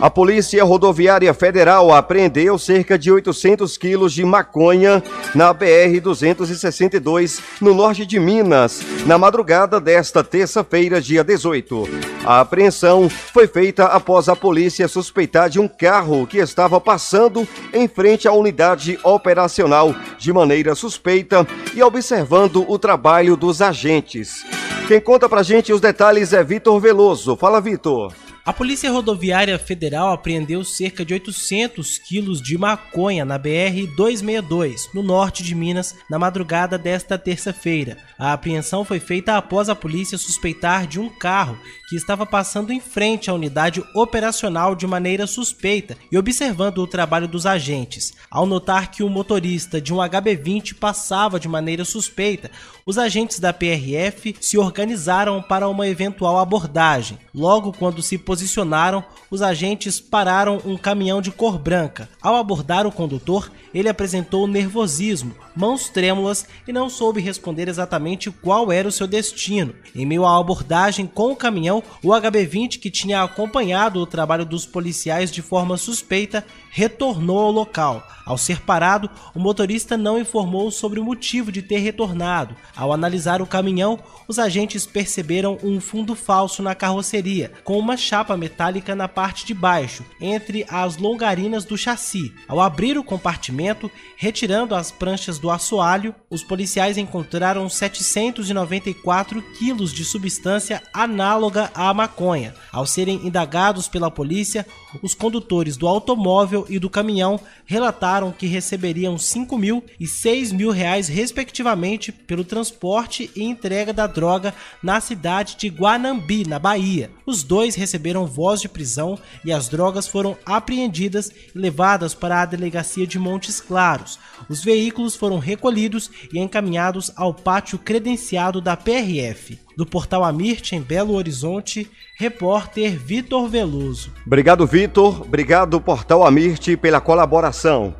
A 0.00 0.08
Polícia 0.08 0.62
Rodoviária 0.62 1.34
Federal 1.34 1.92
apreendeu 1.92 2.56
cerca 2.56 2.96
de 2.96 3.10
800 3.10 3.76
quilos 3.76 4.12
de 4.12 4.24
maconha 4.24 5.02
na 5.34 5.52
BR-262, 5.52 7.40
no 7.60 7.74
norte 7.74 8.06
de 8.06 8.20
Minas, 8.20 8.80
na 9.06 9.18
madrugada 9.18 9.80
desta 9.80 10.22
terça-feira, 10.22 11.00
dia 11.00 11.24
18. 11.24 11.88
A 12.24 12.38
apreensão 12.38 13.08
foi 13.08 13.48
feita 13.48 13.86
após 13.86 14.28
a 14.28 14.36
polícia 14.36 14.86
suspeitar 14.86 15.50
de 15.50 15.58
um 15.58 15.66
carro 15.66 16.28
que 16.28 16.38
estava 16.38 16.80
passando 16.80 17.46
em 17.72 17.88
frente 17.88 18.28
à 18.28 18.32
unidade 18.32 19.00
operacional 19.02 19.92
de 20.16 20.32
maneira 20.32 20.76
suspeita 20.76 21.44
e 21.74 21.82
observando 21.82 22.64
o 22.70 22.78
trabalho 22.78 23.36
dos 23.36 23.60
agentes. 23.60 24.44
Quem 24.86 25.00
conta 25.00 25.28
pra 25.28 25.42
gente 25.42 25.72
os 25.72 25.80
detalhes 25.80 26.32
é 26.32 26.44
Vitor 26.44 26.78
Veloso. 26.78 27.36
Fala, 27.36 27.60
Vitor. 27.60 28.27
A 28.48 28.52
Polícia 28.54 28.90
Rodoviária 28.90 29.58
Federal 29.58 30.10
apreendeu 30.10 30.64
cerca 30.64 31.04
de 31.04 31.12
800 31.12 31.98
quilos 31.98 32.40
de 32.40 32.56
maconha 32.56 33.22
na 33.22 33.38
BR-262, 33.38 34.88
no 34.94 35.02
norte 35.02 35.42
de 35.42 35.54
Minas, 35.54 35.94
na 36.08 36.18
madrugada 36.18 36.78
desta 36.78 37.18
terça-feira. 37.18 37.98
A 38.18 38.32
apreensão 38.32 38.86
foi 38.86 39.00
feita 39.00 39.36
após 39.36 39.68
a 39.68 39.74
polícia 39.74 40.16
suspeitar 40.16 40.86
de 40.86 40.98
um 40.98 41.10
carro 41.10 41.58
que 41.88 41.96
estava 41.96 42.26
passando 42.26 42.70
em 42.70 42.80
frente 42.80 43.30
à 43.30 43.34
unidade 43.34 43.82
operacional 43.94 44.74
de 44.74 44.86
maneira 44.86 45.26
suspeita 45.26 45.96
e 46.12 46.18
observando 46.18 46.78
o 46.78 46.86
trabalho 46.86 47.26
dos 47.26 47.46
agentes. 47.46 48.12
Ao 48.30 48.44
notar 48.44 48.90
que 48.90 49.02
o 49.02 49.08
motorista 49.08 49.80
de 49.80 49.94
um 49.94 49.96
HB20 49.96 50.74
passava 50.74 51.40
de 51.40 51.48
maneira 51.48 51.86
suspeita, 51.86 52.50
os 52.84 52.98
agentes 52.98 53.40
da 53.40 53.54
PRF 53.54 54.36
se 54.38 54.58
organizaram 54.58 55.40
para 55.40 55.66
uma 55.66 55.88
eventual 55.88 56.38
abordagem. 56.38 57.18
Logo 57.34 57.72
quando 57.72 58.02
se 58.02 58.18
posicionaram 58.18 59.02
os 59.30 59.42
agentes 59.42 60.00
pararam 60.00 60.60
um 60.64 60.76
caminhão 60.76 61.20
de 61.20 61.30
cor 61.30 61.58
branca. 61.58 62.08
Ao 62.20 62.36
abordar 62.36 62.86
o 62.86 62.92
condutor, 62.92 63.50
ele 63.74 63.88
apresentou 63.88 64.46
nervosismo, 64.46 65.34
mãos 65.54 65.88
trêmulas 65.88 66.46
e 66.66 66.72
não 66.72 66.88
soube 66.88 67.20
responder 67.20 67.68
exatamente 67.68 68.30
qual 68.30 68.72
era 68.72 68.88
o 68.88 68.92
seu 68.92 69.06
destino. 69.06 69.74
Em 69.94 70.06
meio 70.06 70.24
à 70.24 70.38
abordagem 70.38 71.06
com 71.06 71.32
o 71.32 71.36
caminhão, 71.36 71.77
o 72.02 72.08
HB20, 72.08 72.78
que 72.78 72.90
tinha 72.90 73.22
acompanhado 73.22 74.00
o 74.00 74.06
trabalho 74.06 74.44
dos 74.44 74.66
policiais 74.66 75.30
de 75.30 75.42
forma 75.42 75.76
suspeita, 75.76 76.44
retornou 76.70 77.38
ao 77.38 77.50
local. 77.50 78.06
Ao 78.24 78.36
ser 78.36 78.60
parado, 78.60 79.08
o 79.34 79.40
motorista 79.40 79.96
não 79.96 80.18
informou 80.18 80.70
sobre 80.70 81.00
o 81.00 81.04
motivo 81.04 81.50
de 81.50 81.62
ter 81.62 81.78
retornado. 81.78 82.54
Ao 82.76 82.92
analisar 82.92 83.40
o 83.40 83.46
caminhão, 83.46 83.98
os 84.28 84.38
agentes 84.38 84.84
perceberam 84.84 85.58
um 85.62 85.80
fundo 85.80 86.14
falso 86.14 86.62
na 86.62 86.74
carroceria, 86.74 87.50
com 87.64 87.78
uma 87.78 87.96
chapa 87.96 88.36
metálica 88.36 88.94
na 88.94 89.08
parte 89.08 89.46
de 89.46 89.54
baixo, 89.54 90.04
entre 90.20 90.66
as 90.68 90.98
longarinas 90.98 91.64
do 91.64 91.78
chassi. 91.78 92.34
Ao 92.46 92.60
abrir 92.60 92.98
o 92.98 93.04
compartimento, 93.04 93.90
retirando 94.14 94.74
as 94.74 94.90
pranchas 94.90 95.38
do 95.38 95.50
assoalho, 95.50 96.14
os 96.28 96.44
policiais 96.44 96.98
encontraram 96.98 97.66
794 97.68 99.40
quilos 99.58 99.90
de 99.90 100.04
substância 100.04 100.82
análoga 100.92 101.67
à 101.74 101.92
maconha. 101.92 102.54
Ao 102.72 102.86
serem 102.86 103.26
indagados 103.26 103.88
pela 103.88 104.10
polícia, 104.10 104.66
os 105.02 105.14
condutores 105.14 105.76
do 105.76 105.86
automóvel 105.86 106.66
e 106.68 106.78
do 106.78 106.90
caminhão 106.90 107.40
relataram 107.66 108.32
que 108.32 108.46
receberiam 108.46 109.18
5 109.18 109.56
mil 109.58 109.84
e 109.98 110.06
6 110.06 110.52
mil 110.52 110.70
reais, 110.70 111.08
respectivamente, 111.08 112.10
pelo 112.10 112.44
transporte 112.44 113.30
e 113.34 113.42
entrega 113.42 113.92
da 113.92 114.06
droga 114.06 114.54
na 114.82 115.00
cidade 115.00 115.56
de 115.56 115.68
Guanambi, 115.68 116.46
na 116.46 116.58
Bahia. 116.58 117.10
Os 117.26 117.42
dois 117.42 117.74
receberam 117.74 118.26
voz 118.26 118.60
de 118.60 118.68
prisão 118.68 119.18
e 119.44 119.52
as 119.52 119.68
drogas 119.68 120.06
foram 120.06 120.36
apreendidas 120.44 121.30
e 121.54 121.58
levadas 121.58 122.14
para 122.14 122.42
a 122.42 122.46
delegacia 122.46 123.06
de 123.06 123.18
Montes 123.18 123.60
Claros. 123.60 124.18
Os 124.48 124.62
veículos 124.62 125.14
foram 125.14 125.38
recolhidos 125.38 126.10
e 126.32 126.38
encaminhados 126.38 127.10
ao 127.16 127.34
pátio 127.34 127.78
credenciado 127.78 128.60
da 128.60 128.76
PRF. 128.76 129.58
Do 129.76 129.86
portal 129.86 130.24
Amirte, 130.24 130.74
em 130.74 130.80
Belo 130.80 131.14
Horizonte, 131.14 131.88
repórter 132.18 132.98
Vitor 132.98 133.48
Veloso. 133.48 134.12
Obrigado, 134.26 134.66
Vitor. 134.66 135.22
Obrigado, 135.22 135.80
portal 135.80 136.26
Amirte, 136.26 136.76
pela 136.76 137.00
colaboração. 137.00 137.94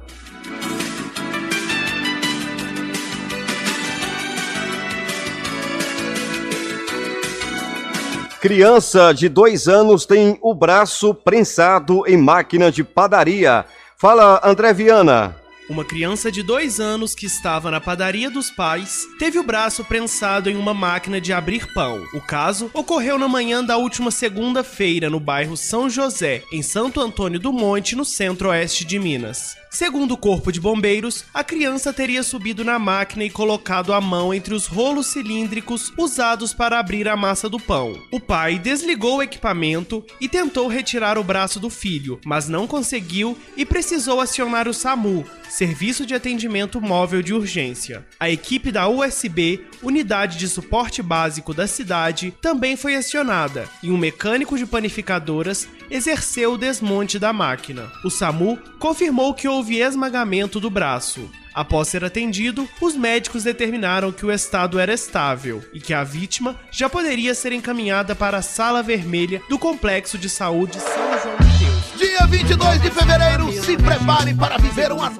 Criança 8.40 9.12
de 9.12 9.28
dois 9.28 9.68
anos 9.68 10.04
tem 10.04 10.36
o 10.42 10.52
braço 10.52 11.14
prensado 11.14 12.04
em 12.04 12.16
máquina 12.16 12.72
de 12.72 12.82
padaria. 12.82 13.64
Fala, 13.96 14.40
André 14.44 14.72
Viana. 14.72 15.36
Uma 15.68 15.84
criança 15.84 16.32
de 16.32 16.42
dois 16.42 16.80
anos 16.80 17.14
que 17.14 17.26
estava 17.26 17.70
na 17.70 17.78
padaria 17.78 18.30
dos 18.30 18.50
pais 18.50 19.06
teve 19.18 19.38
o 19.38 19.42
braço 19.42 19.84
prensado 19.84 20.48
em 20.48 20.56
uma 20.56 20.72
máquina 20.72 21.20
de 21.20 21.30
abrir 21.30 21.70
pão. 21.74 22.06
O 22.14 22.22
caso 22.22 22.70
ocorreu 22.72 23.18
na 23.18 23.28
manhã 23.28 23.62
da 23.62 23.76
última 23.76 24.10
segunda-feira 24.10 25.10
no 25.10 25.20
bairro 25.20 25.58
São 25.58 25.90
José, 25.90 26.42
em 26.50 26.62
Santo 26.62 27.02
Antônio 27.02 27.38
do 27.38 27.52
Monte, 27.52 27.94
no 27.94 28.04
centro-oeste 28.04 28.86
de 28.86 28.98
Minas. 28.98 29.58
Segundo 29.70 30.12
o 30.12 30.16
Corpo 30.16 30.50
de 30.50 30.58
Bombeiros, 30.58 31.26
a 31.34 31.44
criança 31.44 31.92
teria 31.92 32.22
subido 32.22 32.64
na 32.64 32.78
máquina 32.78 33.22
e 33.24 33.30
colocado 33.30 33.92
a 33.92 34.00
mão 34.00 34.32
entre 34.32 34.54
os 34.54 34.66
rolos 34.66 35.08
cilíndricos 35.08 35.92
usados 35.98 36.54
para 36.54 36.78
abrir 36.78 37.06
a 37.06 37.14
massa 37.14 37.50
do 37.50 37.60
pão. 37.60 38.00
O 38.10 38.18
pai 38.18 38.58
desligou 38.58 39.18
o 39.18 39.22
equipamento 39.22 40.02
e 40.18 40.26
tentou 40.26 40.68
retirar 40.68 41.18
o 41.18 41.22
braço 41.22 41.60
do 41.60 41.68
filho, 41.68 42.18
mas 42.24 42.48
não 42.48 42.66
conseguiu 42.66 43.36
e 43.54 43.66
precisou 43.66 44.22
acionar 44.22 44.66
o 44.66 44.72
SAMU, 44.72 45.26
Serviço 45.58 46.06
de 46.06 46.14
Atendimento 46.14 46.80
Móvel 46.80 47.20
de 47.20 47.34
Urgência. 47.34 48.06
A 48.20 48.30
equipe 48.30 48.70
da 48.70 48.86
USB, 48.86 49.66
Unidade 49.82 50.38
de 50.38 50.48
Suporte 50.48 51.02
Básico 51.02 51.52
da 51.52 51.66
cidade, 51.66 52.32
também 52.40 52.76
foi 52.76 52.94
acionada 52.94 53.68
e 53.82 53.90
um 53.90 53.98
mecânico 53.98 54.56
de 54.56 54.64
panificadoras 54.64 55.68
exerceu 55.90 56.52
o 56.52 56.56
desmonte 56.56 57.18
da 57.18 57.32
máquina. 57.32 57.90
O 58.04 58.08
SAMU 58.08 58.56
confirmou 58.78 59.34
que 59.34 59.48
houve 59.48 59.80
esmagamento 59.80 60.60
do 60.60 60.70
braço. 60.70 61.28
Após 61.52 61.88
ser 61.88 62.04
atendido, 62.04 62.68
os 62.80 62.94
médicos 62.94 63.42
determinaram 63.42 64.12
que 64.12 64.24
o 64.24 64.30
estado 64.30 64.78
era 64.78 64.92
estável 64.92 65.60
e 65.74 65.80
que 65.80 65.92
a 65.92 66.04
vítima 66.04 66.54
já 66.70 66.88
poderia 66.88 67.34
ser 67.34 67.50
encaminhada 67.50 68.14
para 68.14 68.36
a 68.38 68.42
sala 68.42 68.80
vermelha 68.80 69.42
do 69.48 69.58
Complexo 69.58 70.18
de 70.18 70.28
Saúde 70.28 70.78
São 70.78 71.20
João 71.20 71.36
de 71.36 71.64
Deus. 71.64 71.98
Dia 71.98 72.26
22 72.28 72.80
de 72.80 72.90
fevereiro, 72.92 73.52
se 73.60 73.76
prepare 73.76 74.32
para 74.34 74.56
viver 74.56 74.92
uma 74.92 75.10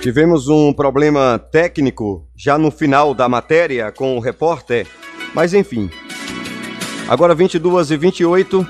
Tivemos 0.00 0.48
um 0.48 0.72
problema 0.72 1.38
técnico 1.38 2.26
já 2.34 2.56
no 2.56 2.70
final 2.70 3.12
da 3.12 3.28
matéria 3.28 3.92
com 3.92 4.16
o 4.16 4.20
repórter, 4.20 4.86
mas 5.34 5.52
enfim. 5.52 5.90
Agora 7.06 7.34
22 7.34 7.90
e 7.90 7.96
28. 7.98 8.66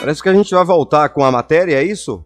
Parece 0.00 0.22
que 0.22 0.28
a 0.30 0.34
gente 0.34 0.54
vai 0.54 0.64
voltar 0.64 1.10
com 1.10 1.22
a 1.22 1.30
matéria, 1.30 1.74
é 1.74 1.84
isso? 1.84 2.24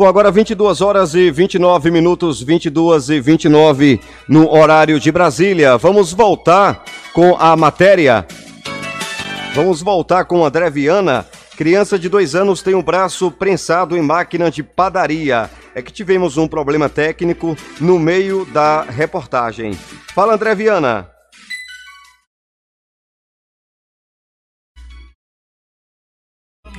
Bom, 0.00 0.06
agora 0.06 0.30
22 0.30 0.80
horas 0.80 1.14
e 1.14 1.30
29 1.30 1.90
minutos, 1.90 2.42
22 2.42 3.10
e 3.10 3.20
29 3.20 4.00
no 4.26 4.50
horário 4.50 4.98
de 4.98 5.12
Brasília. 5.12 5.76
Vamos 5.76 6.14
voltar 6.14 6.82
com 7.12 7.36
a 7.38 7.54
matéria. 7.54 8.26
Vamos 9.54 9.82
voltar 9.82 10.24
com 10.24 10.42
André 10.42 10.70
Viana. 10.70 11.26
Criança 11.54 11.98
de 11.98 12.08
dois 12.08 12.34
anos 12.34 12.62
tem 12.62 12.72
o 12.72 12.78
um 12.78 12.82
braço 12.82 13.30
prensado 13.30 13.94
em 13.94 14.00
máquina 14.00 14.50
de 14.50 14.62
padaria. 14.62 15.50
É 15.74 15.82
que 15.82 15.92
tivemos 15.92 16.38
um 16.38 16.48
problema 16.48 16.88
técnico 16.88 17.54
no 17.78 17.98
meio 17.98 18.46
da 18.46 18.80
reportagem. 18.80 19.74
Fala, 20.14 20.32
André 20.32 20.54
Viana. 20.54 21.19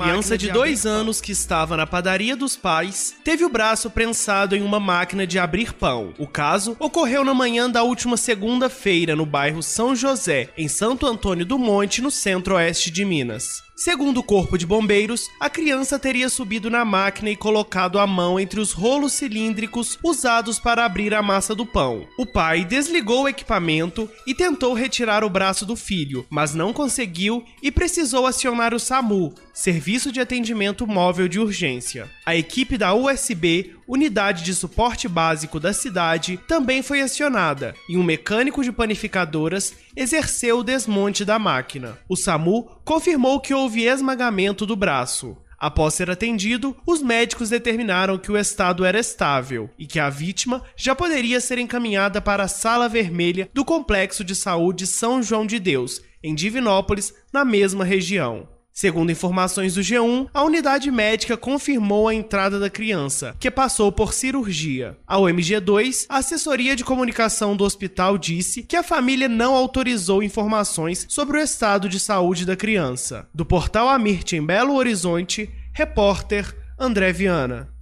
Criança 0.01 0.35
de 0.37 0.51
dois 0.51 0.85
anos 0.85 1.21
que 1.21 1.31
estava 1.31 1.77
na 1.77 1.85
padaria 1.85 2.35
dos 2.35 2.55
pais 2.55 3.13
teve 3.23 3.45
o 3.45 3.49
braço 3.49 3.89
prensado 3.89 4.55
em 4.55 4.63
uma 4.63 4.79
máquina 4.79 5.27
de 5.27 5.37
abrir 5.37 5.73
pão. 5.73 6.13
O 6.17 6.25
caso 6.25 6.75
ocorreu 6.79 7.23
na 7.23 7.33
manhã 7.33 7.69
da 7.69 7.83
última 7.83 8.17
segunda-feira 8.17 9.15
no 9.15 9.25
bairro 9.25 9.61
São 9.61 9.95
José, 9.95 10.49
em 10.57 10.67
Santo 10.67 11.05
Antônio 11.05 11.45
do 11.45 11.59
Monte, 11.59 12.01
no 12.01 12.09
centro-oeste 12.09 12.89
de 12.89 13.05
Minas. 13.05 13.63
Segundo 13.83 14.19
o 14.19 14.23
Corpo 14.23 14.59
de 14.59 14.65
Bombeiros, 14.67 15.31
a 15.39 15.49
criança 15.49 15.97
teria 15.97 16.29
subido 16.29 16.69
na 16.69 16.85
máquina 16.85 17.31
e 17.31 17.35
colocado 17.35 17.97
a 17.97 18.05
mão 18.05 18.39
entre 18.39 18.59
os 18.59 18.73
rolos 18.73 19.13
cilíndricos 19.13 19.97
usados 20.03 20.59
para 20.59 20.85
abrir 20.85 21.15
a 21.15 21.21
massa 21.23 21.55
do 21.55 21.65
pão. 21.65 22.05
O 22.15 22.23
pai 22.23 22.63
desligou 22.63 23.23
o 23.23 23.27
equipamento 23.27 24.07
e 24.27 24.35
tentou 24.35 24.75
retirar 24.75 25.23
o 25.23 25.29
braço 25.31 25.65
do 25.65 25.75
filho, 25.75 26.23
mas 26.29 26.53
não 26.53 26.71
conseguiu 26.71 27.43
e 27.59 27.71
precisou 27.71 28.27
acionar 28.27 28.71
o 28.71 28.79
SAMU, 28.79 29.33
Serviço 29.51 30.11
de 30.11 30.19
Atendimento 30.19 30.85
Móvel 30.85 31.27
de 31.27 31.39
Urgência. 31.39 32.07
A 32.23 32.35
equipe 32.35 32.77
da 32.77 32.93
USB, 32.93 33.73
Unidade 33.87 34.43
de 34.43 34.53
Suporte 34.53 35.07
Básico 35.07 35.59
da 35.59 35.73
cidade, 35.73 36.39
também 36.47 36.83
foi 36.83 37.01
acionada 37.01 37.73
e 37.89 37.97
um 37.97 38.03
mecânico 38.03 38.63
de 38.63 38.71
panificadoras 38.71 39.73
exerceu 39.95 40.59
o 40.59 40.63
desmonte 40.63 41.25
da 41.25 41.37
máquina. 41.37 41.97
O 42.07 42.15
SAMU 42.15 42.69
confirmou 42.83 43.39
que 43.39 43.53
houve 43.53 43.85
esmagamento 43.85 44.65
do 44.65 44.75
braço. 44.75 45.37
Após 45.61 45.93
ser 45.93 46.09
atendido, 46.09 46.75
os 46.87 47.03
médicos 47.03 47.49
determinaram 47.49 48.17
que 48.17 48.31
o 48.31 48.37
estado 48.37 48.83
era 48.83 48.99
estável 48.99 49.69
e 49.77 49.85
que 49.85 49.99
a 49.99 50.09
vítima 50.09 50.63
já 50.75 50.95
poderia 50.95 51.39
ser 51.39 51.59
encaminhada 51.59 52.19
para 52.19 52.45
a 52.45 52.47
sala 52.47 52.89
vermelha 52.89 53.47
do 53.53 53.63
Complexo 53.63 54.23
de 54.23 54.35
Saúde 54.35 54.87
São 54.87 55.21
João 55.21 55.45
de 55.45 55.59
Deus, 55.59 56.01
em 56.23 56.33
Divinópolis, 56.33 57.13
na 57.31 57.45
mesma 57.45 57.85
região. 57.85 58.47
Segundo 58.73 59.11
informações 59.11 59.75
do 59.75 59.81
G1, 59.81 60.29
a 60.33 60.43
unidade 60.43 60.89
médica 60.89 61.35
confirmou 61.35 62.07
a 62.07 62.15
entrada 62.15 62.59
da 62.59 62.69
criança, 62.69 63.35
que 63.39 63.51
passou 63.51 63.91
por 63.91 64.13
cirurgia. 64.13 64.97
Ao 65.05 65.23
MG2, 65.23 66.05
a 66.07 66.17
assessoria 66.17 66.75
de 66.75 66.83
comunicação 66.83 67.55
do 67.55 67.65
hospital 67.65 68.17
disse 68.17 68.63
que 68.63 68.77
a 68.77 68.83
família 68.83 69.27
não 69.27 69.55
autorizou 69.55 70.23
informações 70.23 71.05
sobre 71.09 71.37
o 71.37 71.41
estado 71.41 71.89
de 71.89 71.99
saúde 71.99 72.45
da 72.45 72.55
criança. 72.55 73.27
Do 73.33 73.45
portal 73.45 73.89
Amirte 73.89 74.37
em 74.37 74.45
Belo 74.45 74.75
Horizonte, 74.75 75.49
repórter 75.73 76.55
André 76.79 77.11
Viana. 77.11 77.80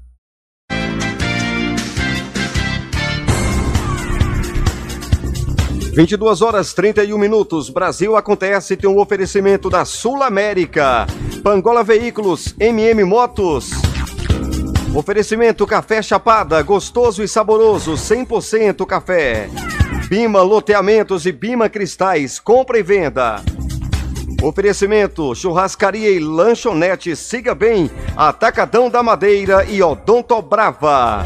22 5.93 6.41
horas 6.41 6.73
31 6.73 7.17
minutos. 7.17 7.69
Brasil 7.69 8.15
acontece 8.15 8.77
tem 8.77 8.89
um 8.89 8.99
oferecimento 8.99 9.69
da 9.69 9.85
Sul 9.85 10.21
América. 10.23 11.07
Pangola 11.43 11.83
Veículos, 11.83 12.55
MM 12.59 13.03
Motos. 13.03 13.71
Oferecimento 14.93 15.67
Café 15.67 16.01
Chapada, 16.01 16.61
gostoso 16.61 17.23
e 17.23 17.27
saboroso, 17.27 17.93
100% 17.93 18.85
café. 18.85 19.49
Bima 20.07 20.41
Loteamentos 20.41 21.25
e 21.25 21.31
Bima 21.31 21.69
Cristais, 21.69 22.39
compra 22.39 22.79
e 22.79 22.83
venda. 22.83 23.43
Oferecimento 24.41 25.33
Churrascaria 25.39 26.09
e 26.09 26.19
Lanchonete, 26.19 27.15
siga 27.15 27.53
bem, 27.53 27.91
Atacadão 28.15 28.89
da 28.89 29.03
Madeira 29.03 29.65
e 29.65 29.83
Odonto 29.83 30.41
Brava. 30.41 31.25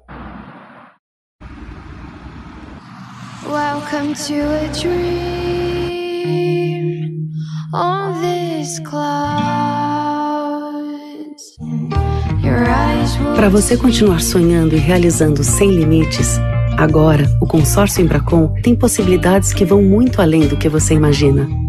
Welcome 3.45 4.13
to 4.13 4.33
a 4.33 4.67
dream 4.77 5.87
on 7.73 8.19
this 8.19 8.77
cloud. 8.79 9.87
Para 13.35 13.49
você 13.49 13.77
continuar 13.77 14.21
sonhando 14.21 14.75
e 14.75 14.79
realizando 14.79 15.43
sem 15.43 15.71
limites, 15.71 16.39
agora 16.77 17.25
o 17.41 17.45
consórcio 17.45 18.01
Embracon 18.01 18.53
tem 18.61 18.75
possibilidades 18.75 19.53
que 19.53 19.65
vão 19.65 19.81
muito 19.81 20.21
além 20.21 20.47
do 20.47 20.57
que 20.57 20.67
você 20.67 20.93
imagina 20.93 21.66